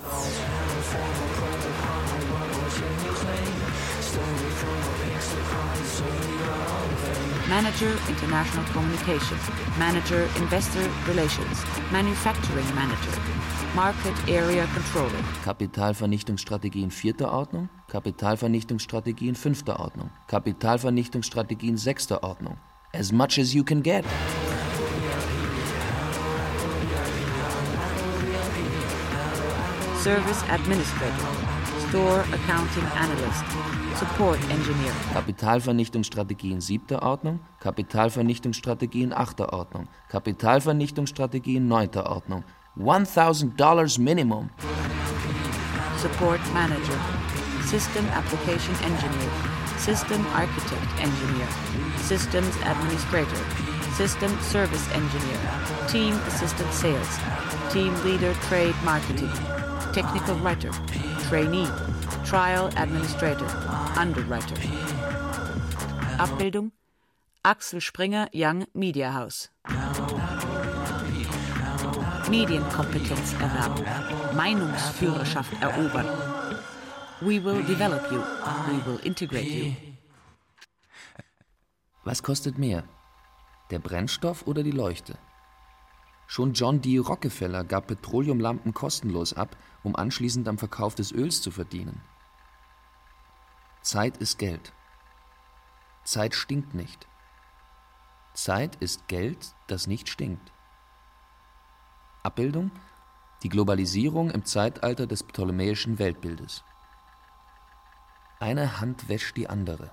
Manager 7.56 7.96
International 8.06 8.64
Communications, 8.74 9.40
Manager 9.78 10.28
Investor 10.36 10.86
Relations, 11.08 11.64
Manufacturing 11.90 12.68
Manager, 12.74 13.18
Market 13.74 14.12
Area 14.28 14.66
Controller. 14.74 15.24
Kapitalvernichtungsstrategien 15.42 16.90
vierter 16.90 17.32
Ordnung, 17.32 17.70
Kapitalvernichtungsstrategien 17.88 19.36
fünfter 19.36 19.80
Ordnung, 19.80 20.10
Kapitalvernichtungsstrategien 20.28 21.78
sechster 21.78 22.22
Ordnung. 22.22 22.58
As 22.92 23.10
much 23.10 23.38
as 23.38 23.54
you 23.54 23.64
can 23.64 23.82
get. 23.82 24.04
Service 30.04 30.42
Administrator, 30.50 31.28
Store 31.88 32.20
Accounting 32.34 32.84
Analyst. 33.00 33.85
Support 33.98 34.38
Engineer, 34.50 34.92
Kapitalvernichtungsstrategien 35.14 36.60
siebter 36.60 37.02
Ordnung, 37.02 37.40
Kapitalvernichtungsstrategien 37.60 39.14
achter 39.14 39.54
Ordnung, 39.54 39.88
Kapitalvernichtungsstrategien 40.10 41.66
neunter 41.66 42.10
Ordnung. 42.10 42.44
$1000 42.76 43.98
Minimum. 43.98 44.50
Support 45.96 46.40
Manager, 46.52 46.98
System 47.64 48.04
Application 48.10 48.74
Engineer, 48.84 49.30
System 49.78 50.26
Architect 50.34 50.92
Engineer, 51.00 51.48
Systems 52.02 52.54
Administrator, 52.66 53.40
System 53.96 54.30
Service 54.42 54.86
Engineer, 54.92 55.40
Team 55.90 56.20
Assistant 56.26 56.70
Sales, 56.74 57.18
Team 57.72 57.94
Leader 58.04 58.34
Trade 58.46 58.74
Marketing, 58.84 59.32
Technical 59.94 60.34
Writer, 60.40 60.70
Trainee, 61.30 61.68
Trial 62.28 62.70
Administrator, 62.74 63.46
Underwriter. 63.96 64.56
Abbildung 66.18 66.72
Axel 67.44 67.80
Springer 67.80 68.28
Young 68.32 68.66
Media 68.74 69.14
House. 69.14 69.48
Medienkompetenz 72.28 73.32
erwerben, 73.34 73.84
Meinungsführerschaft 74.34 75.52
erobern. 75.62 76.08
We 77.20 77.44
will 77.44 77.62
develop 77.62 78.10
you, 78.10 78.18
we 78.18 78.84
will 78.84 78.98
integrate 79.04 79.46
you. 79.46 79.76
Was 82.02 82.24
kostet 82.24 82.58
mehr? 82.58 82.82
Der 83.70 83.78
Brennstoff 83.78 84.48
oder 84.48 84.64
die 84.64 84.72
Leuchte? 84.72 85.16
Schon 86.26 86.54
John 86.54 86.80
D. 86.80 86.98
Rockefeller 86.98 87.62
gab 87.62 87.86
Petroleumlampen 87.86 88.74
kostenlos 88.74 89.32
ab, 89.32 89.56
um 89.84 89.94
anschließend 89.94 90.48
am 90.48 90.58
Verkauf 90.58 90.96
des 90.96 91.12
Öls 91.12 91.40
zu 91.40 91.52
verdienen. 91.52 92.02
Zeit 93.86 94.16
ist 94.16 94.40
Geld. 94.40 94.72
Zeit 96.02 96.34
stinkt 96.34 96.74
nicht. 96.74 97.06
Zeit 98.34 98.74
ist 98.82 99.06
Geld, 99.06 99.54
das 99.68 99.86
nicht 99.86 100.08
stinkt. 100.08 100.52
Abbildung 102.24 102.72
Die 103.44 103.48
Globalisierung 103.48 104.32
im 104.32 104.44
Zeitalter 104.44 105.06
des 105.06 105.22
ptolemäischen 105.22 106.00
Weltbildes. 106.00 106.64
Eine 108.40 108.80
Hand 108.80 109.08
wäscht 109.08 109.36
die 109.36 109.48
andere. 109.48 109.92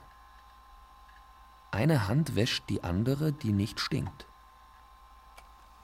Eine 1.69 2.07
Hand 2.07 2.35
wäscht 2.35 2.67
die 2.71 2.83
andere, 2.83 3.31
die 3.31 3.53
nicht 3.53 3.79
stinkt. 3.79 4.25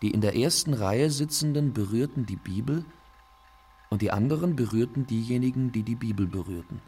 Die 0.01 0.09
in 0.09 0.21
der 0.21 0.35
ersten 0.35 0.73
Reihe 0.73 1.11
Sitzenden 1.11 1.73
berührten 1.73 2.25
die 2.25 2.37
Bibel 2.37 2.85
und 3.91 4.01
die 4.01 4.09
anderen 4.09 4.55
berührten 4.55 5.05
diejenigen, 5.05 5.71
die 5.71 5.83
die 5.83 5.95
Bibel 5.95 6.25
berührten. 6.25 6.81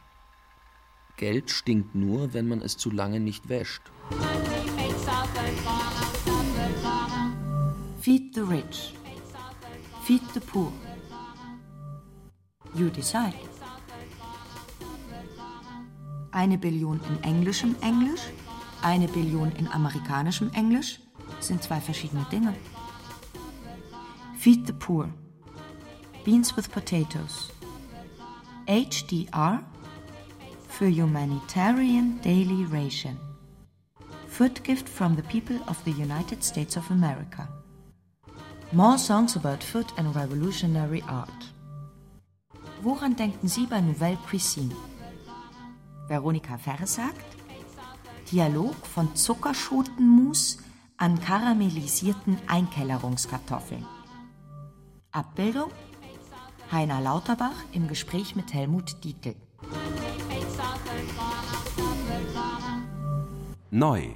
Geld 1.21 1.51
stinkt 1.51 1.93
nur, 1.93 2.33
wenn 2.33 2.47
man 2.47 2.63
es 2.63 2.77
zu 2.77 2.89
lange 2.89 3.19
nicht 3.19 3.47
wäscht. 3.47 3.83
Feed 7.99 8.33
the 8.33 8.41
rich. 8.41 8.95
Feed 10.03 10.23
the 10.33 10.39
poor. 10.39 10.71
You 12.73 12.89
decide. 12.89 13.35
Eine 16.31 16.57
Billion 16.57 16.99
in 17.07 17.23
englischem 17.23 17.75
Englisch, 17.81 18.23
eine 18.81 19.07
Billion 19.07 19.51
in 19.51 19.67
amerikanischem 19.67 20.49
Englisch 20.53 20.99
sind 21.39 21.61
zwei 21.61 21.79
verschiedene 21.79 22.25
Dinge. 22.31 22.55
Feed 24.39 24.65
the 24.65 24.73
poor. 24.73 25.07
Beans 26.25 26.57
with 26.57 26.67
potatoes. 26.71 27.51
HDR 28.65 29.70
für 30.81 30.89
Humanitarian 30.89 32.19
Daily 32.23 32.65
Ration. 32.65 33.15
Food 34.27 34.63
gift 34.63 34.89
from 34.89 35.15
the 35.15 35.21
people 35.21 35.59
of 35.67 35.77
the 35.85 35.91
United 35.91 36.43
States 36.43 36.75
of 36.75 36.89
America. 36.89 37.47
More 38.71 38.97
songs 38.97 39.35
about 39.35 39.63
food 39.63 39.85
and 39.97 40.15
revolutionary 40.15 41.03
art. 41.07 41.53
Woran 42.81 43.15
denken 43.15 43.47
Sie 43.47 43.67
bei 43.67 43.79
Nouvelle 43.79 44.17
Cuisine? 44.27 44.75
Veronika 46.07 46.57
Ferre 46.57 46.87
sagt, 46.87 47.37
Dialog 48.31 48.75
von 48.87 49.15
Zuckerschotenmus 49.15 50.57
an 50.97 51.19
karamellisierten 51.19 52.39
Einkellerungskartoffeln. 52.47 53.85
Abbildung 55.11 55.69
Heiner 56.71 57.01
Lauterbach 57.01 57.65
im 57.71 57.87
Gespräch 57.87 58.35
mit 58.35 58.51
Helmut 58.51 59.03
Dietl. 59.03 59.35
Neu. 63.73 64.15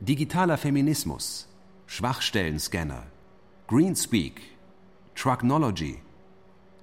Digitaler 0.00 0.56
Feminismus. 0.56 1.46
Schwachstellenscanner. 1.86 3.02
Greenspeak. 3.66 4.40
Trucknology. 5.14 6.00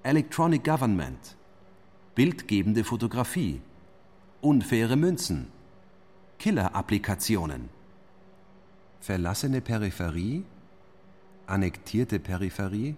Electronic 0.04 0.64
Government. 0.64 1.36
Bildgebende 2.14 2.84
Fotografie. 2.84 3.62
Unfaire 4.42 4.96
Münzen. 4.96 5.48
Killer-Applikationen. 6.38 7.70
Verlassene 9.02 9.60
Peripherie. 9.60 10.44
Annektierte 11.48 12.20
Peripherie. 12.20 12.96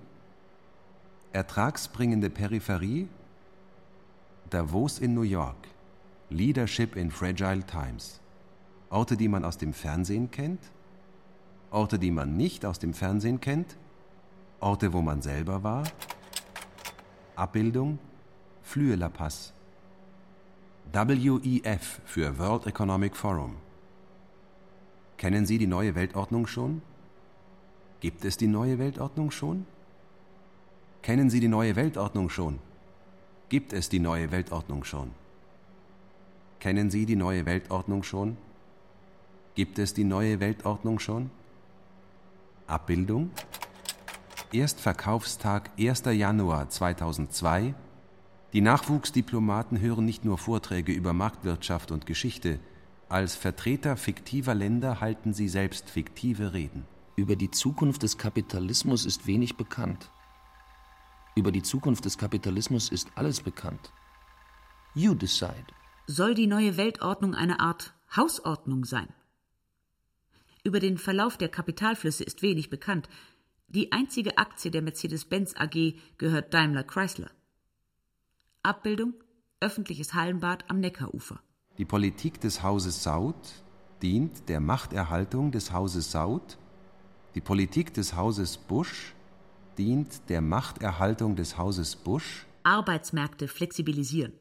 Ertragsbringende 1.32 2.30
Peripherie. 2.30 3.07
Davos 4.49 4.99
in 4.99 5.13
New 5.13 5.22
York. 5.22 5.70
Leadership 6.30 6.97
in 6.97 7.11
Fragile 7.11 7.66
Times. 7.66 8.20
Orte, 8.96 9.18
die 9.18 9.28
man 9.28 9.43
aus 9.43 9.58
dem 9.58 9.74
Fernsehen 9.74 10.32
kennt. 10.32 10.62
Orte, 11.70 12.00
die 12.00 12.12
man 12.12 12.38
nicht 12.38 12.66
aus 12.66 12.80
dem 12.80 12.93
Fernsehen 12.93 13.41
kennt. 13.41 13.76
Orte, 14.62 14.93
wo 14.93 15.02
man 15.02 15.22
selber 15.22 15.64
war. 15.64 15.84
Abbildung 17.36 18.00
Flüe 18.64 18.96
La 18.96 19.10
Paz. 19.10 19.52
WEF 20.93 22.00
für 22.06 22.39
World 22.39 22.68
Economic 22.68 23.18
Forum. 23.18 23.58
Kennen 25.18 25.46
Sie 25.46 25.58
die 25.58 25.68
neue 25.68 25.93
Weltordnung 25.93 26.48
schon? 26.48 26.82
Gibt 28.00 28.24
es 28.24 28.38
die 28.38 28.48
neue 28.48 28.80
Weltordnung 28.80 29.30
schon? 29.30 29.66
Kennen 31.02 31.30
Sie 31.30 31.41
die 31.41 31.50
neue 31.50 31.76
Weltordnung 31.76 32.30
schon? 32.30 32.60
Gibt 33.50 33.74
es 33.74 33.89
die 33.89 34.00
neue 34.00 34.32
Weltordnung 34.32 34.86
schon? 34.86 35.12
Kennen 36.62 36.89
Sie 36.89 37.06
die 37.06 37.18
neue 37.18 37.46
Weltordnung 37.46 38.02
schon? 38.04 38.38
Gibt 39.56 39.80
es 39.80 39.93
die 39.93 40.03
neue 40.03 40.41
Weltordnung 40.41 40.99
schon? 40.99 41.32
Abbildung 42.68 43.32
Erstverkaufstag 44.51 45.72
1. 45.80 46.03
Januar 46.12 46.70
2002 46.70 47.74
Die 48.51 48.60
Nachwuchsdiplomaten 48.60 49.80
hören 49.80 50.03
nicht 50.03 50.26
nur 50.26 50.38
Vorträge 50.38 50.91
über 50.91 51.14
Marktwirtschaft 51.14 51.91
und 51.91 52.06
Geschichte, 52.06 52.60
als 53.08 53.36
Vertreter 53.36 53.95
fiktiver 53.95 54.53
Länder 54.53 54.99
halten 54.99 55.32
sie 55.32 55.47
selbst 55.47 55.89
fiktive 55.89 56.51
Reden. 56.51 56.86
Über 57.16 57.38
die 57.38 57.51
Zukunft 57.51 58.03
des 58.03 58.18
Kapitalismus 58.18 59.06
ist 59.06 59.26
wenig 59.26 59.56
bekannt. 59.56 60.12
Über 61.34 61.53
die 61.53 61.64
Zukunft 61.64 62.03
des 62.03 62.18
Kapitalismus 62.18 62.89
ist 62.89 63.08
alles 63.16 63.39
bekannt. 63.39 63.93
You 64.95 65.16
decide. 65.16 65.68
Soll 66.08 66.36
die 66.36 66.47
neue 66.47 66.76
Weltordnung 66.76 67.36
eine 67.36 67.62
Art 67.62 67.93
Hausordnung 68.18 68.84
sein? 68.84 69.08
Über 70.66 70.80
den 70.80 70.97
Verlauf 70.97 71.38
der 71.38 71.47
Kapitalflüsse 71.47 72.24
ist 72.24 72.41
wenig 72.41 72.72
bekannt. 72.72 73.07
Die 73.68 73.91
einzige 73.91 74.39
Aktie 74.39 74.72
der 74.72 74.82
Mercedes-Benz 74.82 75.53
AG 75.55 75.93
gehört 76.18 76.55
Daimler 76.55 76.84
Chrysler. 76.84 77.30
Abbildung 78.63 79.13
öffentliches 79.59 80.16
Hallenbad 80.16 80.66
am 80.68 80.80
Neckarufer. 80.80 81.39
Die 81.78 81.86
Politik 81.86 82.41
des 82.41 82.63
Hauses 82.63 83.03
Saud 83.03 83.36
dient 84.01 84.49
der 84.49 84.59
Machterhaltung 84.59 85.51
des 85.51 85.72
Hauses 85.72 86.11
Saud. 86.11 86.57
Die 87.36 87.41
Politik 87.41 87.93
des 87.93 88.16
Hauses 88.16 88.57
Bush 88.57 89.13
dient 89.78 90.30
der 90.30 90.41
Machterhaltung 90.41 91.36
des 91.36 91.59
Hauses 91.59 91.95
Bush. 91.95 92.47
Arbeitsmärkte 92.63 93.47
flexibilisieren. 93.47 94.34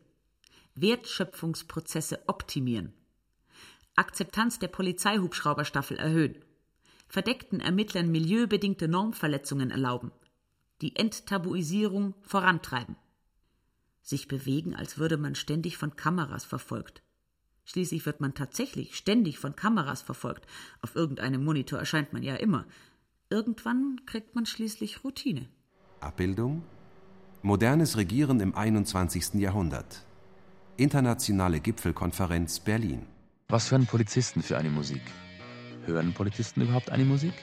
Wertschöpfungsprozesse 0.74 2.20
optimieren. 2.28 2.94
Akzeptanz 3.96 4.58
der 4.58 4.68
Polizeihubschrauberstaffel 4.68 5.98
erhöhen. 5.98 6.36
Verdeckten 7.08 7.60
Ermittlern 7.60 8.10
milieubedingte 8.10 8.88
Normverletzungen 8.88 9.70
erlauben. 9.70 10.10
Die 10.80 10.96
Enttabuisierung 10.96 12.14
vorantreiben. 12.22 12.96
Sich 14.02 14.26
bewegen, 14.28 14.74
als 14.74 14.98
würde 14.98 15.16
man 15.16 15.34
ständig 15.34 15.78
von 15.78 15.96
Kameras 15.96 16.44
verfolgt. 16.44 17.02
Schließlich 17.64 18.04
wird 18.04 18.20
man 18.20 18.34
tatsächlich 18.34 18.96
ständig 18.96 19.38
von 19.38 19.56
Kameras 19.56 20.02
verfolgt. 20.02 20.46
Auf 20.82 20.96
irgendeinem 20.96 21.44
Monitor 21.44 21.78
erscheint 21.78 22.12
man 22.12 22.22
ja 22.22 22.34
immer. 22.34 22.66
Irgendwann 23.30 24.00
kriegt 24.06 24.34
man 24.34 24.44
schließlich 24.44 25.04
Routine. 25.04 25.48
Abbildung 26.00 26.62
Modernes 27.42 27.96
Regieren 27.96 28.40
im 28.40 28.54
21. 28.54 29.34
Jahrhundert. 29.34 30.04
Internationale 30.76 31.60
Gipfelkonferenz 31.60 32.58
Berlin. 32.58 33.06
Was 33.48 33.70
hören 33.70 33.86
Polizisten 33.86 34.42
für 34.42 34.56
eine 34.56 34.70
Musik? 34.70 35.02
Hören 35.84 36.14
Polizisten 36.14 36.62
überhaupt 36.62 36.90
eine 36.90 37.04
Musik? 37.04 37.34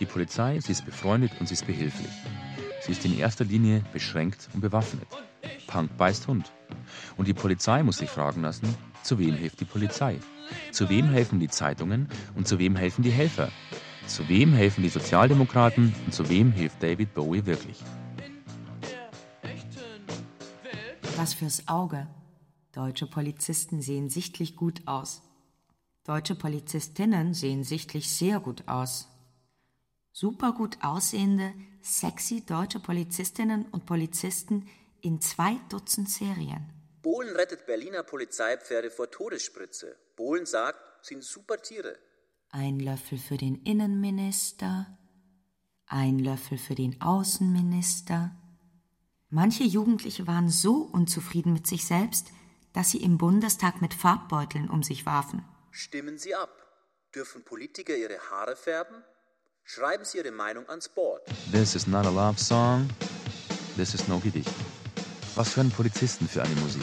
Die 0.00 0.04
Polizei, 0.04 0.58
sie 0.58 0.72
ist 0.72 0.84
befreundet 0.84 1.30
und 1.38 1.46
sie 1.46 1.54
ist 1.54 1.66
behilflich. 1.66 2.10
Sie 2.80 2.92
ist 2.92 3.04
in 3.04 3.16
erster 3.16 3.44
Linie 3.44 3.84
beschränkt 3.92 4.48
und 4.52 4.60
bewaffnet. 4.60 5.06
Punk 5.68 5.96
beißt 5.96 6.26
Hund. 6.26 6.50
Und 7.16 7.28
die 7.28 7.34
Polizei 7.34 7.84
muss 7.84 7.98
sich 7.98 8.10
fragen 8.10 8.42
lassen, 8.42 8.74
zu 9.04 9.18
wem 9.20 9.34
hilft 9.34 9.60
die 9.60 9.64
Polizei? 9.64 10.18
Zu 10.72 10.88
wem 10.88 11.08
helfen 11.08 11.38
die 11.38 11.48
Zeitungen 11.48 12.08
und 12.34 12.48
zu 12.48 12.58
wem 12.58 12.74
helfen 12.74 13.02
die 13.02 13.10
Helfer? 13.10 13.48
Zu 14.08 14.28
wem 14.28 14.52
helfen 14.52 14.82
die 14.82 14.88
Sozialdemokraten 14.88 15.94
und 16.04 16.12
zu 16.12 16.28
wem 16.28 16.50
hilft 16.50 16.82
David 16.82 17.14
Bowie 17.14 17.46
wirklich? 17.46 17.78
Was 21.16 21.34
fürs 21.34 21.66
Auge. 21.68 22.08
Deutsche 22.72 23.06
Polizisten 23.06 23.82
sehen 23.82 24.08
sichtlich 24.08 24.56
gut 24.56 24.80
aus. 24.86 25.22
Deutsche 26.04 26.34
Polizistinnen 26.34 27.34
sehen 27.34 27.64
sichtlich 27.64 28.10
sehr 28.10 28.40
gut 28.40 28.66
aus. 28.66 29.08
Super 30.10 30.52
gut 30.52 30.78
aussehende, 30.82 31.52
sexy 31.82 32.44
deutsche 32.46 32.80
Polizistinnen 32.80 33.66
und 33.66 33.84
Polizisten 33.84 34.68
in 35.02 35.20
zwei 35.20 35.56
Dutzend 35.68 36.08
Serien. 36.08 36.72
Bohlen 37.02 37.36
rettet 37.36 37.66
Berliner 37.66 38.04
Polizeipferde 38.04 38.90
vor 38.90 39.10
Todesspritze. 39.10 39.96
Bohlen 40.16 40.46
sagt, 40.46 40.78
sind 41.04 41.22
super 41.22 41.60
Tiere. 41.60 41.98
Ein 42.48 42.80
Löffel 42.80 43.18
für 43.18 43.36
den 43.36 43.56
Innenminister, 43.62 44.98
ein 45.86 46.18
Löffel 46.18 46.56
für 46.56 46.74
den 46.74 47.00
Außenminister. 47.02 48.34
Manche 49.28 49.64
Jugendliche 49.64 50.26
waren 50.26 50.48
so 50.48 50.76
unzufrieden 50.76 51.52
mit 51.52 51.66
sich 51.66 51.84
selbst, 51.84 52.32
dass 52.72 52.90
sie 52.90 53.02
im 53.02 53.18
Bundestag 53.18 53.80
mit 53.80 53.94
Farbbeuteln 53.94 54.68
um 54.70 54.82
sich 54.82 55.06
warfen. 55.06 55.44
Stimmen 55.70 56.18
Sie 56.18 56.34
ab. 56.34 56.50
Dürfen 57.14 57.44
Politiker 57.44 57.96
ihre 57.96 58.18
Haare 58.30 58.56
färben? 58.56 59.02
Schreiben 59.64 60.04
Sie 60.04 60.18
Ihre 60.18 60.32
Meinung 60.32 60.68
ans 60.68 60.88
Board. 60.88 61.22
This 61.52 61.74
is 61.74 61.86
not 61.86 62.04
a 62.06 62.10
love 62.10 62.38
song. 62.38 62.88
This 63.76 63.94
is 63.94 64.08
no 64.08 64.18
Gedicht. 64.18 64.50
Was 65.34 65.56
hören 65.56 65.70
Polizisten 65.70 66.28
für 66.28 66.42
eine 66.42 66.54
Musik? 66.56 66.82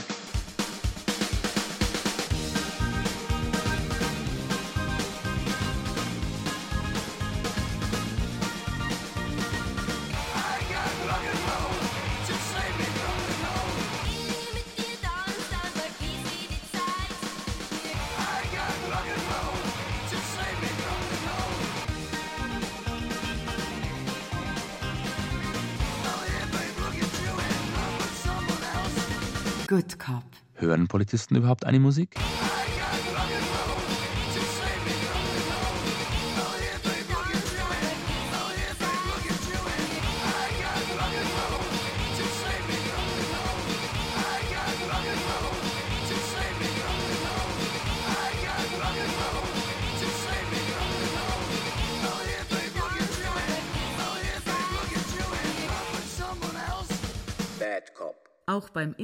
Polizisten 31.10 31.38
überhaupt 31.38 31.66
eine 31.66 31.80
Musik? 31.80 32.14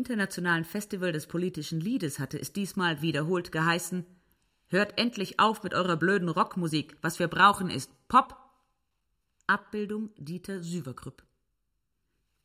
Internationalen 0.06 0.66
Festival 0.66 1.12
des 1.12 1.26
politischen 1.26 1.82
Liedes 1.82 2.20
hatte 2.20 2.40
es 2.40 2.54
diesmal 2.54 3.02
wiederholt 3.02 3.52
geheißen: 3.52 4.06
Hört 4.68 5.00
endlich 5.00 5.40
auf 5.40 5.64
mit 5.64 5.74
eurer 5.74 5.98
blöden 5.98 6.30
Rockmusik. 6.30 6.96
Was 7.02 7.18
wir 7.18 7.28
brauchen 7.28 7.72
ist 7.72 7.90
Pop. 8.08 8.38
Abbildung 9.48 10.12
Dieter 10.16 10.62
Süverkrüpp. 10.62 11.24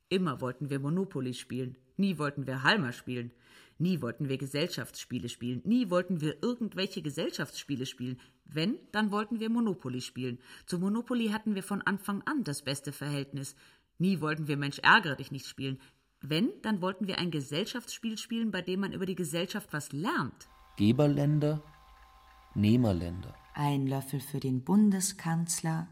Immer 0.09 0.41
wollten 0.41 0.71
wir 0.71 0.81
Monopoly 0.81 1.35
spielen, 1.35 1.77
nie 1.99 2.17
wollten 2.17 2.47
wir 2.47 2.63
Halmer 2.63 2.95
spielen, 2.95 3.31
nie 3.77 4.01
wollten 4.01 4.31
wir 4.31 4.39
Gesellschaftsspiele 4.39 5.29
spielen, 5.29 5.61
nie 5.67 5.91
wollten 5.91 6.23
wir 6.23 6.43
irgendwelche 6.43 7.03
Gesellschaftsspiele 7.03 7.85
spielen. 7.85 8.19
Wenn, 8.47 8.79
dann 8.91 9.11
wollten 9.11 9.39
wir 9.39 9.51
Monopoly 9.51 10.01
spielen. 10.01 10.39
Zu 10.65 10.79
Monopoly 10.79 11.29
hatten 11.29 11.55
wir 11.55 11.63
von 11.63 11.83
Anfang 11.83 12.23
an 12.23 12.43
das 12.43 12.63
beste 12.63 12.91
Verhältnis. 12.91 13.55
Nie 13.99 14.23
wollten 14.23 14.49
wir 14.49 14.57
Mensch 14.57 14.79
ärgere 14.79 15.17
dich 15.17 15.31
nicht 15.31 15.47
spielen. 15.47 15.79
Wenn, 16.23 16.51
dann 16.63 16.83
wollten 16.83 17.07
wir 17.07 17.19
ein 17.19 17.31
Gesellschaftsspiel 17.31 18.19
spielen, 18.19 18.51
bei 18.51 18.63
dem 18.63 18.81
man 18.81 18.93
über 18.93 19.07
die 19.07 19.15
Gesellschaft 19.15 19.73
was 19.73 19.93
lernt. 19.93 20.49
Geberländer, 20.77 21.63
Nehmerländer. 22.55 23.35
Ein 23.55 23.87
Löffel 23.87 24.21
für 24.21 24.41
den 24.41 24.63
Bundeskanzler, 24.63 25.89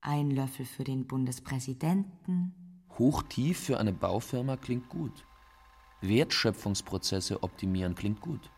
ein 0.00 0.30
Löffel 0.30 0.64
für 0.64 0.84
den 0.84 1.06
Bundespräsidenten. 1.06 2.84
Hochtief 2.98 3.58
für 3.58 3.78
eine 3.78 3.92
Baufirma 3.92 4.56
klingt 4.56 4.88
gut. 4.88 5.26
Wertschöpfungsprozesse 6.02 7.42
optimieren 7.42 7.94
klingt 7.94 8.20
gut. 8.20 8.50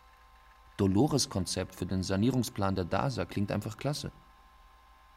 Dolores-Konzept 0.76 1.74
für 1.74 1.86
den 1.86 2.02
Sanierungsplan 2.02 2.74
der 2.74 2.84
DASA 2.84 3.24
klingt 3.24 3.50
einfach 3.50 3.78
klasse. 3.78 4.12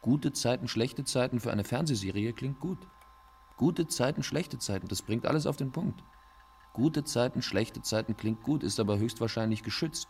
Gute 0.00 0.32
Zeiten, 0.32 0.66
schlechte 0.66 1.04
Zeiten 1.04 1.38
für 1.38 1.52
eine 1.52 1.64
Fernsehserie 1.64 2.32
klingt 2.32 2.58
gut. 2.58 2.78
Gute 3.62 3.86
Zeiten, 3.86 4.24
schlechte 4.24 4.58
Zeiten, 4.58 4.88
das 4.88 5.02
bringt 5.02 5.24
alles 5.24 5.46
auf 5.46 5.56
den 5.56 5.70
Punkt. 5.70 6.02
Gute 6.72 7.04
Zeiten, 7.04 7.42
schlechte 7.42 7.80
Zeiten 7.80 8.16
klingt 8.16 8.42
gut, 8.42 8.64
ist 8.64 8.80
aber 8.80 8.98
höchstwahrscheinlich 8.98 9.62
geschützt. 9.62 10.08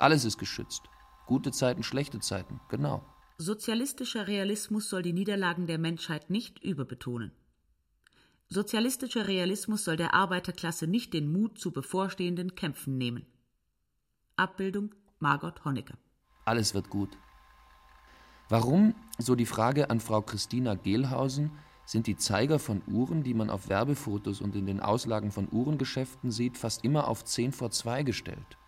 Alles 0.00 0.24
ist 0.24 0.36
geschützt. 0.36 0.82
Gute 1.24 1.52
Zeiten, 1.52 1.84
schlechte 1.84 2.18
Zeiten, 2.18 2.58
genau. 2.68 3.04
Sozialistischer 3.36 4.26
Realismus 4.26 4.90
soll 4.90 5.02
die 5.02 5.12
Niederlagen 5.12 5.68
der 5.68 5.78
Menschheit 5.78 6.28
nicht 6.28 6.58
überbetonen. 6.64 7.30
Sozialistischer 8.48 9.28
Realismus 9.28 9.84
soll 9.84 9.96
der 9.96 10.12
Arbeiterklasse 10.12 10.88
nicht 10.88 11.14
den 11.14 11.30
Mut 11.30 11.56
zu 11.56 11.70
bevorstehenden 11.70 12.56
Kämpfen 12.56 12.98
nehmen. 12.98 13.26
Abbildung 14.34 14.92
Margot 15.20 15.64
Honecker. 15.64 15.98
Alles 16.44 16.74
wird 16.74 16.90
gut. 16.90 17.16
Warum, 18.48 18.96
so 19.18 19.36
die 19.36 19.46
Frage 19.46 19.88
an 19.88 20.00
Frau 20.00 20.20
Christina 20.20 20.74
Gehlhausen, 20.74 21.52
sind 21.88 22.06
die 22.06 22.18
Zeiger 22.18 22.58
von 22.58 22.82
Uhren, 22.86 23.22
die 23.22 23.32
man 23.32 23.48
auf 23.48 23.70
Werbefotos 23.70 24.42
und 24.42 24.54
in 24.54 24.66
den 24.66 24.80
Auslagen 24.80 25.30
von 25.30 25.48
Uhrengeschäften 25.50 26.30
sieht, 26.30 26.58
fast 26.58 26.84
immer 26.84 27.08
auf 27.08 27.24
10 27.24 27.52
vor 27.52 27.70
2 27.70 28.02
gestellt. 28.02 28.58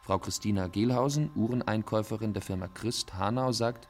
Frau 0.00 0.20
Christina 0.20 0.68
Gehlhausen, 0.68 1.32
Uhreneinkäuferin 1.34 2.32
der 2.32 2.42
Firma 2.42 2.68
Christ 2.68 3.14
Hanau, 3.14 3.50
sagt, 3.50 3.88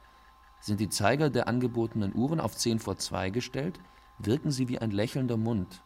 sind 0.59 0.79
die 0.79 0.89
Zeiger 0.89 1.29
der 1.29 1.47
angebotenen 1.47 2.15
Uhren 2.15 2.39
auf 2.39 2.55
10 2.55 2.79
vor 2.79 2.97
2 2.97 3.29
gestellt, 3.29 3.79
wirken 4.17 4.49
sie 4.49 4.67
wie 4.67 4.79
ein 4.79 4.89
lächelnder 4.89 5.37
Mund. 5.37 5.83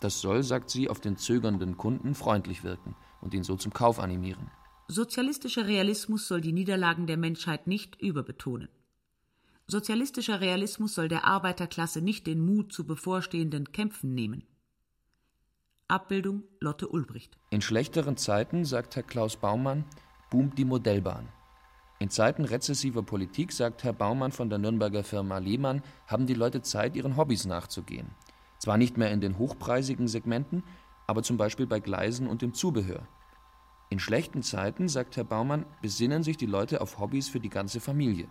Das 0.00 0.22
soll, 0.22 0.42
sagt 0.44 0.70
sie, 0.70 0.88
auf 0.88 1.00
den 1.00 1.18
zögernden 1.18 1.76
Kunden 1.76 2.14
freundlich 2.14 2.64
wirken 2.64 2.96
und 3.20 3.34
ihn 3.34 3.44
so 3.44 3.54
zum 3.54 3.74
Kauf 3.74 4.00
animieren. 4.00 4.50
Sozialistischer 4.88 5.66
Realismus 5.66 6.26
soll 6.26 6.40
die 6.40 6.52
Niederlagen 6.54 7.06
der 7.06 7.18
Menschheit 7.18 7.66
nicht 7.66 8.00
überbetonen. 8.00 8.70
Sozialistischer 9.68 10.40
Realismus 10.40 10.94
soll 10.94 11.08
der 11.08 11.24
Arbeiterklasse 11.24 12.00
nicht 12.00 12.28
den 12.28 12.40
Mut 12.40 12.72
zu 12.72 12.86
bevorstehenden 12.86 13.72
Kämpfen 13.72 14.14
nehmen. 14.14 14.44
Abbildung 15.88 16.44
Lotte 16.60 16.88
Ulbricht. 16.88 17.36
In 17.50 17.60
schlechteren 17.60 18.16
Zeiten, 18.16 18.64
sagt 18.64 18.94
Herr 18.94 19.02
Klaus 19.02 19.36
Baumann, 19.36 19.84
boomt 20.30 20.56
die 20.56 20.64
Modellbahn. 20.64 21.28
In 21.98 22.10
Zeiten 22.10 22.44
rezessiver 22.44 23.02
Politik, 23.02 23.50
sagt 23.50 23.82
Herr 23.82 23.92
Baumann 23.92 24.30
von 24.30 24.50
der 24.50 24.58
Nürnberger 24.58 25.02
Firma 25.02 25.38
Lehmann, 25.38 25.82
haben 26.06 26.26
die 26.26 26.34
Leute 26.34 26.62
Zeit, 26.62 26.94
ihren 26.94 27.16
Hobbys 27.16 27.44
nachzugehen. 27.44 28.10
Zwar 28.60 28.76
nicht 28.76 28.96
mehr 28.96 29.10
in 29.10 29.20
den 29.20 29.36
hochpreisigen 29.36 30.06
Segmenten, 30.06 30.62
aber 31.08 31.24
zum 31.24 31.38
Beispiel 31.38 31.66
bei 31.66 31.80
Gleisen 31.80 32.28
und 32.28 32.40
dem 32.40 32.54
Zubehör. 32.54 33.08
In 33.90 33.98
schlechten 33.98 34.42
Zeiten, 34.42 34.88
sagt 34.88 35.16
Herr 35.16 35.24
Baumann, 35.24 35.66
besinnen 35.82 36.22
sich 36.22 36.36
die 36.36 36.46
Leute 36.46 36.80
auf 36.80 37.00
Hobbys 37.00 37.28
für 37.28 37.40
die 37.40 37.48
ganze 37.48 37.80
Familie. 37.80 38.28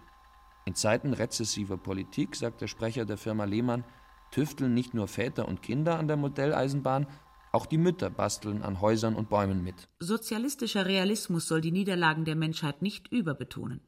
In 0.65 0.75
Zeiten 0.75 1.13
rezessiver 1.13 1.77
Politik, 1.77 2.35
sagt 2.35 2.61
der 2.61 2.67
Sprecher 2.67 3.05
der 3.05 3.17
Firma 3.17 3.45
Lehmann, 3.45 3.83
tüfteln 4.31 4.73
nicht 4.73 4.93
nur 4.93 5.07
Väter 5.07 5.47
und 5.47 5.61
Kinder 5.61 5.99
an 5.99 6.07
der 6.07 6.17
Modelleisenbahn, 6.17 7.07
auch 7.51 7.67
die 7.67 7.77
Mütter 7.77 8.09
basteln 8.09 8.63
an 8.63 8.81
Häusern 8.81 9.15
und 9.15 9.29
Bäumen 9.29 9.63
mit. 9.63 9.87
Sozialistischer 9.99 10.85
Realismus 10.85 11.47
soll 11.47 11.61
die 11.61 11.71
Niederlagen 11.71 12.25
der 12.25 12.35
Menschheit 12.35 12.81
nicht 12.81 13.07
überbetonen. 13.11 13.79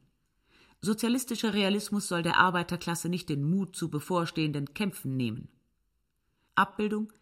Sozialistischer 0.80 1.52
Realismus 1.52 2.08
soll 2.08 2.22
der 2.22 2.38
Arbeiterklasse 2.38 3.08
nicht 3.08 3.28
den 3.28 3.42
Mut 3.42 3.74
zu 3.74 3.90
bevorstehenden 3.90 4.72
Kämpfen 4.72 5.16
nehmen. 5.16 5.48
Abbildung 6.54 7.12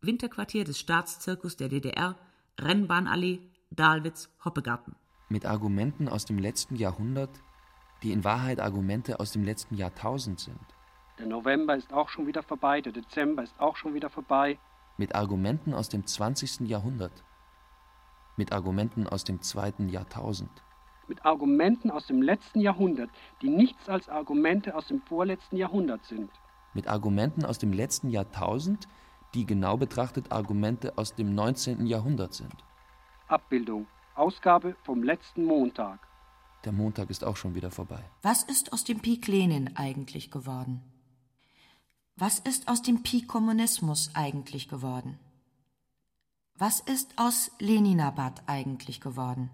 Winterquartier 0.00 0.64
des 0.64 0.78
Staatszirkus 0.78 1.56
der 1.56 1.68
DDR, 1.68 2.16
Rennbahnallee, 2.60 3.40
Dahlwitz, 3.70 4.28
Hoppegarten. 4.44 4.94
Mit 5.28 5.46
Argumenten 5.46 6.08
aus 6.08 6.24
dem 6.26 6.38
letzten 6.38 6.76
Jahrhundert, 6.76 7.30
die 8.02 8.12
in 8.12 8.24
Wahrheit 8.24 8.60
Argumente 8.60 9.20
aus 9.20 9.32
dem 9.32 9.44
letzten 9.44 9.76
Jahrtausend 9.76 10.40
sind. 10.40 10.60
Der 11.18 11.26
November 11.26 11.76
ist 11.76 11.92
auch 11.92 12.08
schon 12.08 12.26
wieder 12.26 12.42
vorbei, 12.42 12.80
der 12.80 12.92
Dezember 12.92 13.42
ist 13.42 13.58
auch 13.58 13.76
schon 13.76 13.94
wieder 13.94 14.10
vorbei. 14.10 14.58
Mit 14.98 15.14
Argumenten 15.14 15.72
aus 15.72 15.88
dem 15.88 16.06
20. 16.06 16.68
Jahrhundert. 16.68 17.24
Mit 18.36 18.52
Argumenten 18.52 19.06
aus 19.06 19.24
dem 19.24 19.40
zweiten 19.40 19.88
Jahrtausend. 19.88 20.50
Mit 21.08 21.24
Argumenten 21.24 21.90
aus 21.90 22.06
dem 22.06 22.20
letzten 22.20 22.60
Jahrhundert, 22.60 23.10
die 23.40 23.48
nichts 23.48 23.88
als 23.88 24.08
Argumente 24.08 24.74
aus 24.74 24.88
dem 24.88 25.00
vorletzten 25.00 25.56
Jahrhundert 25.56 26.04
sind. 26.04 26.30
Mit 26.74 26.88
Argumenten 26.88 27.44
aus 27.44 27.58
dem 27.58 27.72
letzten 27.72 28.10
Jahrtausend, 28.10 28.88
die 29.34 29.46
genau 29.46 29.76
betrachtet 29.76 30.32
Argumente 30.32 30.98
aus 30.98 31.14
dem 31.14 31.34
19. 31.34 31.86
Jahrhundert 31.86 32.34
sind. 32.34 32.54
Abbildung. 33.28 33.86
Ausgabe 34.14 34.76
vom 34.82 35.02
letzten 35.02 35.44
Montag. 35.44 36.00
Der 36.66 36.72
Montag 36.72 37.10
ist 37.10 37.22
auch 37.22 37.36
schon 37.36 37.54
wieder 37.54 37.70
vorbei. 37.70 38.02
Was 38.22 38.42
ist 38.42 38.72
aus 38.72 38.82
dem 38.82 38.98
Pik 38.98 39.28
Lenin 39.28 39.76
eigentlich 39.76 40.32
geworden? 40.32 40.82
Was 42.16 42.40
ist 42.40 42.66
aus 42.66 42.82
dem 42.82 43.04
Pi-Kommunismus 43.04 44.10
eigentlich 44.14 44.68
geworden? 44.68 45.16
Was 46.58 46.80
ist 46.80 47.12
aus 47.16 47.52
Leninabad 47.60 48.42
eigentlich 48.46 49.00
geworden? 49.00 49.50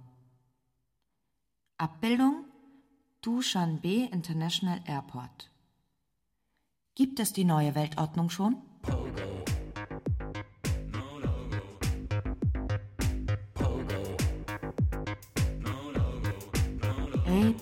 Abbildung 1.77 2.47
Dushanbe 3.21 4.09
International 4.11 4.81
Airport. 4.87 5.51
Gibt 6.95 7.21
es 7.21 7.35
die 7.35 7.45
neue 7.45 7.75
Weltordnung 7.75 8.31
schon? 8.31 8.57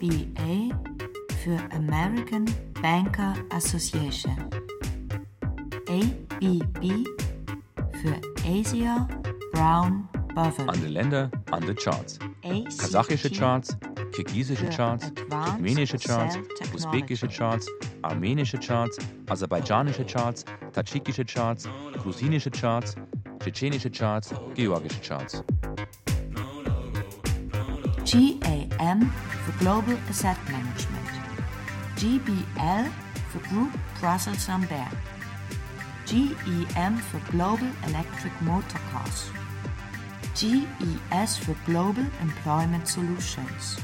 ABA 0.02 0.74
für 1.42 1.58
American 1.74 2.46
Banker 2.80 3.34
Association. 3.50 4.34
ABB 5.88 7.04
für 8.00 8.18
Asia 8.46 9.06
Brown 9.52 10.08
Bovary. 10.34 10.68
Andere 10.68 10.88
Länder, 10.88 11.30
andere 11.50 11.74
Charts. 11.74 12.18
Kasachische 12.78 13.30
Charts, 13.30 13.76
kirgisische 14.12 14.68
Charts, 14.70 15.12
turkmenische 15.28 15.98
Charts, 15.98 16.38
usbekische 16.74 17.28
Charts, 17.28 17.66
armenische 18.00 18.58
Charts, 18.58 18.96
aserbaidschanische 19.28 20.04
Charts, 20.06 20.46
tadschikische 20.72 21.26
Charts, 21.26 21.68
grusinische 21.98 22.50
Charts, 22.50 22.94
tschetschenische 23.40 23.90
Charts, 23.90 24.32
georgische 24.54 25.00
Charts. 25.00 25.44
GAM 28.10 29.12
für 29.44 29.52
Global 29.58 29.96
Asset 30.08 30.36
Management. 30.50 31.10
GBL 31.96 32.90
for 33.30 33.40
Group 33.48 33.72
Brussels 34.00 34.48
Lambert. 34.48 34.96
GEM 36.06 36.96
for 36.98 37.20
Global 37.30 37.68
Electric 37.86 38.32
Motor 38.40 38.80
Cars. 38.92 39.30
GES 40.34 41.36
for 41.38 41.54
Global 41.66 42.04
Employment 42.20 42.88
Solutions. 42.88 43.76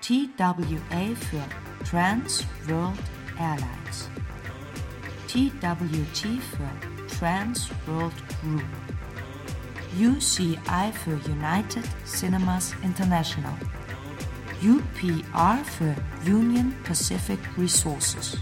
TWA 0.00 1.14
for 1.14 1.44
Trans 1.84 2.44
World 2.68 2.98
Airlines. 3.38 4.08
TWG 5.28 6.40
for 6.40 6.70
Trans 7.08 7.70
World 7.86 8.14
Group. 8.40 8.79
UCI 9.98 10.92
für 11.04 11.18
United 11.30 11.84
Cinemas 12.04 12.74
International. 12.82 13.54
UPR 14.62 15.58
für 15.64 15.94
Union 16.30 16.74
Pacific 16.84 17.38
Resources. 17.58 18.36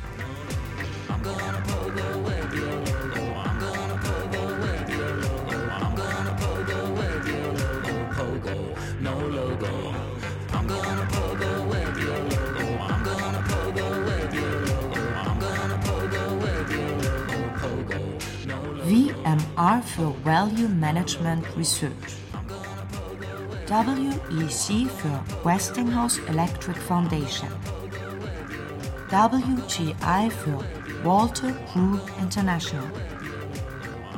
VMR 19.58 19.82
für 19.82 20.14
Value 20.24 20.68
Management 20.68 21.44
Research. 21.56 22.16
WEC 23.66 24.88
for 24.88 25.24
Westinghouse 25.42 26.18
Electric 26.28 26.78
Foundation. 26.78 27.48
WGI 29.10 30.30
for 30.30 30.64
Walter 31.02 31.52
Group 31.72 32.08
International. 32.20 32.84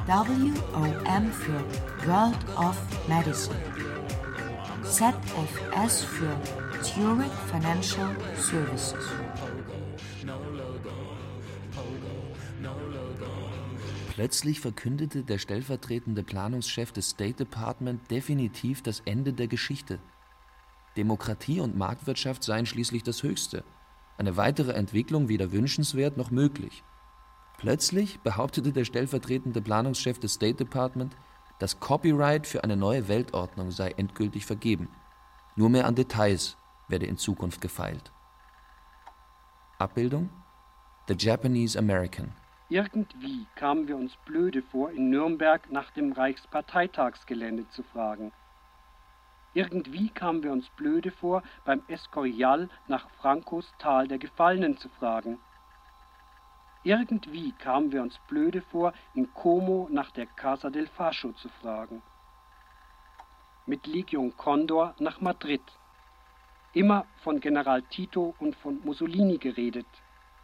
WOM 0.07 1.33
für 1.33 1.65
World 2.07 2.37
of 2.57 2.77
Medicine. 3.09 3.57
ZFS 4.85 6.05
für 6.05 6.37
Zurich 6.83 7.33
Financial 7.51 8.15
Services. 8.37 8.95
Plötzlich 14.21 14.61
verkündete 14.61 15.23
der 15.23 15.39
stellvertretende 15.39 16.23
Planungschef 16.23 16.93
des 16.93 17.09
State 17.09 17.37
Department 17.37 18.11
definitiv 18.11 18.83
das 18.83 19.01
Ende 19.07 19.33
der 19.33 19.49
Geschichte. 19.49 19.99
Demokratie 20.95 21.59
und 21.61 21.75
Marktwirtschaft 21.75 22.45
seien 22.45 22.67
schließlich 22.67 23.03
das 23.03 23.23
Höchste. 23.23 23.65
Eine 24.19 24.37
weitere 24.37 24.73
Entwicklung 24.73 25.31
weder 25.31 25.53
wünschenswert 25.53 26.19
noch 26.19 26.31
möglich. 26.31 26.85
Plötzlich 27.57 28.21
behauptete 28.21 28.73
der 28.73 28.85
stellvertretende 28.85 29.63
Planungschef 29.63 30.19
des 30.19 30.35
State 30.35 30.57
Department, 30.57 31.17
das 31.59 31.81
Copyright 31.81 32.47
für 32.47 32.63
eine 32.63 32.77
neue 32.77 33.09
Weltordnung 33.09 33.71
sei 33.71 33.93
endgültig 33.93 34.45
vergeben. 34.45 34.91
Nur 35.57 35.71
mehr 35.71 35.87
an 35.87 35.95
Details 35.95 36.59
werde 36.89 37.07
in 37.07 37.17
Zukunft 37.17 37.63
gefeilt. 37.63 38.13
Abbildung 39.79 40.29
The 41.09 41.15
Japanese 41.19 41.79
American 41.79 42.35
Irgendwie 42.73 43.49
kamen 43.57 43.89
wir 43.89 43.97
uns 43.97 44.17
blöde 44.25 44.63
vor, 44.63 44.93
in 44.93 45.11
Nürnberg 45.11 45.73
nach 45.73 45.91
dem 45.91 46.13
Reichsparteitagsgelände 46.13 47.69
zu 47.71 47.83
fragen. 47.83 48.33
Irgendwie 49.55 50.09
kamen 50.09 50.45
wir 50.45 50.53
uns 50.53 50.69
blöde 50.77 51.11
vor, 51.11 51.43
beim 51.65 51.83
Escorial 51.89 52.69
nach 52.87 53.11
Francos 53.21 53.75
Tal 53.81 54.07
der 54.07 54.19
Gefallenen 54.19 54.77
zu 54.77 54.89
fragen. 54.89 55.41
Irgendwie 56.85 57.51
kamen 57.51 57.91
wir 57.91 58.03
uns 58.03 58.17
blöde 58.29 58.63
vor, 58.63 58.93
in 59.15 59.35
Como 59.35 59.89
nach 59.91 60.13
der 60.13 60.27
Casa 60.27 60.71
del 60.71 60.87
Fascio 60.87 61.33
zu 61.33 61.49
fragen. 61.49 62.03
Mit 63.67 63.89
Legion 63.89 64.37
Condor 64.37 64.95
nach 65.01 65.21
Madrid. 65.21 65.65
Immer 66.73 67.05
von 67.25 67.41
General 67.41 67.83
Tito 67.83 68.37
und 68.39 68.55
von 68.55 68.81
Mussolini 68.85 69.39
geredet, 69.39 69.89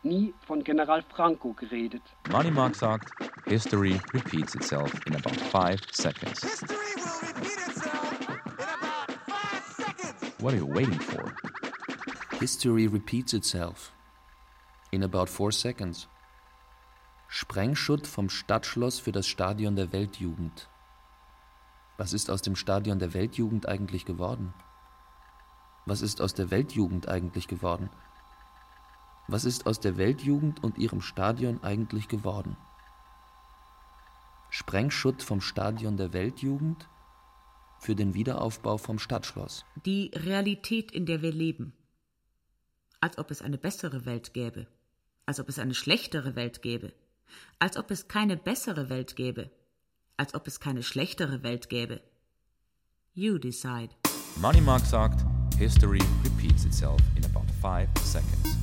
nie 0.07 0.35
von 0.47 0.63
General 0.63 1.03
Franco 1.03 1.53
geredet. 1.53 2.03
Money 2.31 2.51
Mark 2.51 2.75
sagt, 2.75 3.11
History 3.47 4.01
repeats 4.13 4.55
itself 4.55 4.93
in 5.07 5.17
about 5.17 5.37
five 5.51 5.81
seconds. 5.93 6.65
What 10.39 10.55
are 10.55 10.59
you 10.59 10.67
waiting 10.67 11.01
for? 11.01 11.33
History 12.39 12.87
repeats 12.87 13.33
itself. 13.33 13.93
In 14.91 15.03
about 15.03 15.27
four 15.27 15.53
seconds. 15.53 16.09
Sprengschutt 17.29 18.07
vom 18.07 18.29
Stadtschloss 18.29 19.01
für 19.01 19.13
das 19.13 19.27
Stadion 19.27 19.75
der 19.75 19.93
Weltjugend. 19.93 20.69
Was 21.99 22.13
ist 22.13 22.31
aus 22.31 22.43
dem 22.43 22.57
Stadion 22.57 22.99
der 22.99 23.15
Weltjugend 23.15 23.69
eigentlich 23.69 24.05
geworden? 24.05 24.55
Was 25.87 26.03
ist 26.03 26.21
aus 26.21 26.35
der 26.35 26.51
Weltjugend 26.51 27.09
eigentlich 27.09 27.49
geworden? 27.49 27.91
Was 29.29 29.45
ist 29.45 29.67
aus 29.67 29.81
der 29.81 29.97
Weltjugend 29.97 30.63
und 30.63 30.79
ihrem 30.79 31.01
Stadion 31.01 31.63
eigentlich 31.65 32.07
geworden? 32.09 32.57
Sprengschutt 34.51 35.23
vom 35.23 35.41
Stadion 35.41 35.97
der 35.97 36.13
Weltjugend 36.13 36.89
für 37.81 37.97
den 37.97 38.15
Wiederaufbau 38.15 38.79
vom 38.79 38.99
Stadtschloss. 38.99 39.65
Die 39.85 40.13
Realität, 40.15 40.93
in 40.93 41.07
der 41.07 41.23
wir 41.23 41.33
leben. 41.33 41.73
Als 43.01 43.19
ob 43.19 43.31
es 43.31 43.43
eine 43.43 43.59
bessere 43.59 44.07
Welt 44.07 44.33
gäbe. 44.33 44.67
Als 45.27 45.41
ob 45.41 45.49
es 45.49 45.59
eine 45.59 45.75
schlechtere 45.75 46.37
Welt 46.37 46.63
gäbe. 46.63 46.93
Als 47.59 47.77
ob 47.77 47.91
es 47.91 48.07
keine 48.07 48.37
bessere 48.37 48.89
Welt 48.89 49.17
gäbe. 49.17 49.51
Als 50.17 50.35
ob 50.35 50.47
es 50.47 50.61
keine 50.61 50.85
schlechtere 50.85 51.43
Welt 51.43 51.69
gäbe. 51.69 52.01
You 53.13 53.39
decide. 53.39 53.91
Money 54.37 54.61
Mark 54.61 54.87
sagt, 54.87 55.25
History 55.59 56.03
repeats 56.23 56.65
itself 56.65 57.01
in 57.17 57.25
about 57.25 57.51
five 57.61 57.89
seconds. 58.05 58.57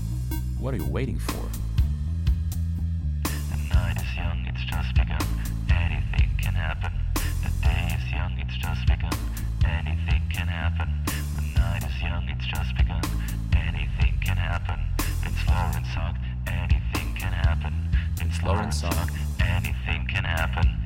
What 0.64 0.74
are 0.74 0.78
you 0.78 0.88
waiting 0.88 1.20
for? 1.20 1.44
The 3.24 3.76
night 3.76 3.98
is 3.98 4.16
young. 4.16 4.46
it's 4.48 4.64
just 4.64 4.96
begun. 4.96 5.20
Anything 5.70 6.30
can 6.42 6.54
happen. 6.54 6.94
The 7.44 7.68
day 7.68 7.98
is 8.00 8.10
young, 8.10 8.40
it's 8.40 8.56
just 8.56 8.88
begun. 8.88 9.12
Anything 9.66 10.22
can 10.32 10.48
happen. 10.48 10.88
The 11.36 11.60
night 11.60 11.84
is 11.84 12.02
young, 12.02 12.30
it's 12.30 12.46
just 12.46 12.78
begun. 12.78 13.04
Anything 13.52 14.18
can 14.24 14.38
happen. 14.38 14.80
Vince 15.22 15.46
Lawrence 15.50 15.90
sagt, 15.94 16.24
anything 16.48 17.14
can 17.20 17.34
happen. 17.34 17.74
Vince 18.16 18.42
Lawrence 18.42 18.80
sagt, 18.80 19.12
anything 19.42 20.08
can 20.08 20.24
happen. 20.24 20.82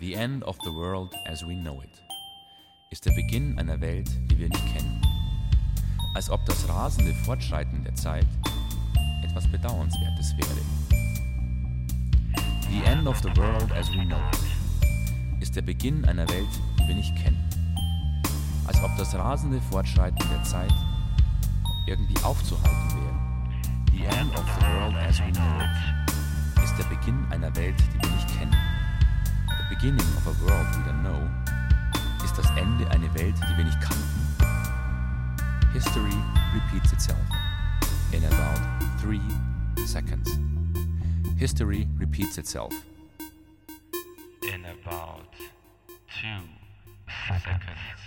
The 0.00 0.14
end 0.14 0.44
of 0.44 0.58
the 0.64 0.72
world 0.72 1.14
as 1.26 1.44
we 1.44 1.56
know 1.56 1.82
it 1.82 2.00
ist 2.90 3.04
der 3.04 3.12
Beginn 3.12 3.58
einer 3.58 3.82
Welt, 3.82 4.08
die 4.30 4.38
wir 4.38 4.48
nicht 4.48 4.66
kennen. 4.72 5.07
Als 6.14 6.30
ob 6.30 6.44
das 6.46 6.68
rasende 6.68 7.14
Fortschreiten 7.24 7.84
der 7.84 7.94
Zeit 7.94 8.26
etwas 9.22 9.46
Bedauernswertes 9.48 10.36
wäre. 10.36 10.60
The 12.70 12.84
end 12.84 13.06
of 13.06 13.18
the 13.18 13.28
world 13.36 13.72
as 13.72 13.90
we 13.92 14.04
know 14.04 14.18
it 14.32 15.42
ist 15.42 15.54
der 15.54 15.62
Beginn 15.62 16.04
einer 16.04 16.28
Welt, 16.28 16.48
die 16.78 16.88
wir 16.88 16.94
nicht 16.94 17.14
kennen. 17.16 17.42
Als 18.66 18.82
ob 18.82 18.96
das 18.96 19.14
rasende 19.14 19.60
Fortschreiten 19.70 20.18
der 20.30 20.42
Zeit 20.42 20.74
irgendwie 21.86 22.22
aufzuhalten 22.24 22.90
wäre. 22.94 23.18
The 23.92 24.04
end 24.04 24.34
of 24.36 24.44
the 24.58 24.66
world 24.66 24.96
as 25.08 25.18
we 25.20 25.32
know 25.32 25.60
it 25.60 26.64
ist 26.64 26.76
der 26.78 26.84
Beginn 26.84 27.24
einer 27.30 27.54
Welt, 27.56 27.76
die 27.94 28.02
wir 28.02 28.14
nicht 28.14 28.28
kennen. 28.38 28.56
The 29.46 29.74
beginning 29.74 30.06
of 30.16 30.26
a 30.26 30.40
world 30.40 30.66
we 30.76 30.90
don't 30.90 31.00
know 31.00 32.24
ist 32.24 32.36
das 32.36 32.50
Ende 32.56 32.90
einer 32.90 33.12
Welt, 33.14 33.34
die 33.36 33.56
wir 33.56 33.64
nicht 33.64 33.80
kannten. 33.80 34.17
History 35.78 36.18
repeats 36.52 36.92
itself 36.92 37.24
in 38.12 38.24
about 38.24 38.58
three 39.00 39.22
seconds. 39.86 40.28
History 41.36 41.86
repeats 41.96 42.36
itself. 42.36 42.72
In 44.42 44.64
about 44.64 45.28
two 46.20 46.42
seconds. 47.44 48.00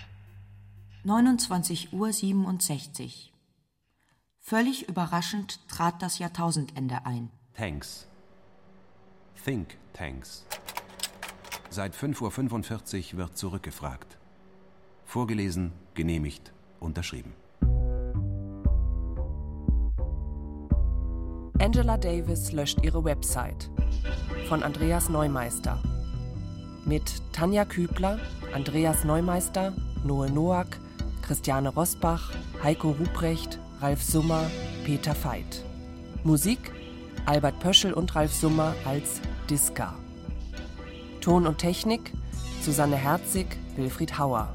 29 1.05 1.93
Uhr 1.93 2.11
67. 2.11 3.31
Völlig 4.41 4.89
überraschend 4.89 5.65
trat 5.69 6.01
das 6.01 6.19
Jahrtausendende 6.19 7.05
ein. 7.05 7.29
Tanks. 7.53 8.05
Think 9.45 9.77
Tanks. 9.93 10.45
Seit 11.69 11.95
5.45 11.95 13.13
Uhr 13.13 13.19
wird 13.19 13.37
zurückgefragt. 13.37 14.17
Vorgelesen, 15.05 15.71
genehmigt, 15.93 16.51
unterschrieben. 16.81 17.33
Angela 21.61 21.95
Davis 21.95 22.51
löscht 22.53 22.79
ihre 22.81 23.03
Website. 23.03 23.69
Von 24.49 24.63
Andreas 24.63 25.09
Neumeister. 25.09 25.77
Mit 26.85 27.21
Tanja 27.33 27.65
Kübler, 27.65 28.17
Andreas 28.51 29.03
Neumeister, 29.03 29.71
Noe 30.03 30.27
Noack, 30.27 30.79
Christiane 31.21 31.69
Rosbach, 31.69 32.31
Heiko 32.63 32.95
Ruprecht, 32.99 33.59
Ralf 33.79 34.01
Summer, 34.01 34.49
Peter 34.85 35.13
Veit. 35.23 35.63
Musik 36.23 36.71
Albert 37.27 37.59
Pöschel 37.59 37.93
und 37.93 38.15
Ralf 38.15 38.33
Summer 38.33 38.73
als 38.83 39.21
Diska. 39.47 39.93
Ton 41.21 41.45
und 41.45 41.59
Technik 41.59 42.11
Susanne 42.63 42.95
Herzig, 42.95 43.45
Wilfried 43.75 44.17
Hauer. 44.17 44.49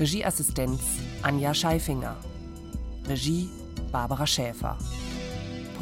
Regieassistenz 0.00 0.80
Anja 1.20 1.52
Scheifinger. 1.52 2.16
Regie 3.06 3.50
Barbara 3.92 4.26
Schäfer. 4.26 4.78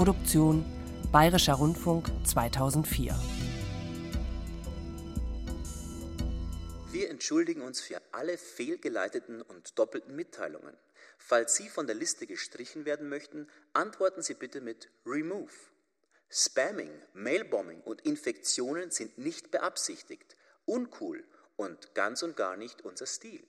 Produktion 0.03 0.65
Bayerischer 1.13 1.55
Rundfunk 1.55 2.11
2004. 2.27 3.15
Wir 6.91 7.09
entschuldigen 7.09 7.63
uns 7.63 7.81
für 7.81 8.03
alle 8.11 8.37
fehlgeleiteten 8.37 9.43
und 9.43 9.79
doppelten 9.79 10.17
Mitteilungen. 10.17 10.77
Falls 11.19 11.55
Sie 11.55 11.69
von 11.69 11.87
der 11.87 11.95
Liste 11.95 12.27
gestrichen 12.27 12.85
werden 12.85 13.09
möchten, 13.09 13.47
antworten 13.75 14.23
Sie 14.23 14.35
bitte 14.35 14.61
mit 14.61 14.91
Remove. 15.07 15.53
Spamming, 16.29 16.91
Mailbombing 17.15 17.83
und 17.83 18.01
Infektionen 18.01 18.91
sind 18.91 19.19
nicht 19.19 19.53
beabsichtigt, 19.53 20.37
uncool 20.65 21.23
und 21.55 21.95
ganz 21.95 22.25
und 22.25 22.37
gar 22.37 22.57
nicht 22.57 22.83
unser 22.83 23.07
Stil. 23.07 23.47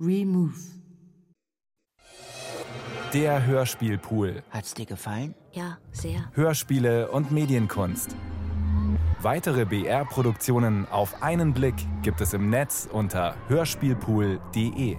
Remove. 0.00 0.56
Der 3.12 3.46
Hörspielpool. 3.46 4.42
Hat's 4.50 4.74
dir 4.74 4.86
gefallen? 4.86 5.34
Ja, 5.52 5.78
sehr. 5.92 6.30
Hörspiele 6.34 7.08
und 7.10 7.30
Medienkunst. 7.30 8.14
Weitere 9.22 9.64
BR-Produktionen 9.64 10.86
auf 10.90 11.22
einen 11.22 11.54
Blick 11.54 11.74
gibt 12.02 12.20
es 12.20 12.34
im 12.34 12.50
Netz 12.50 12.88
unter 12.92 13.34
hörspielpool.de. 13.48 14.96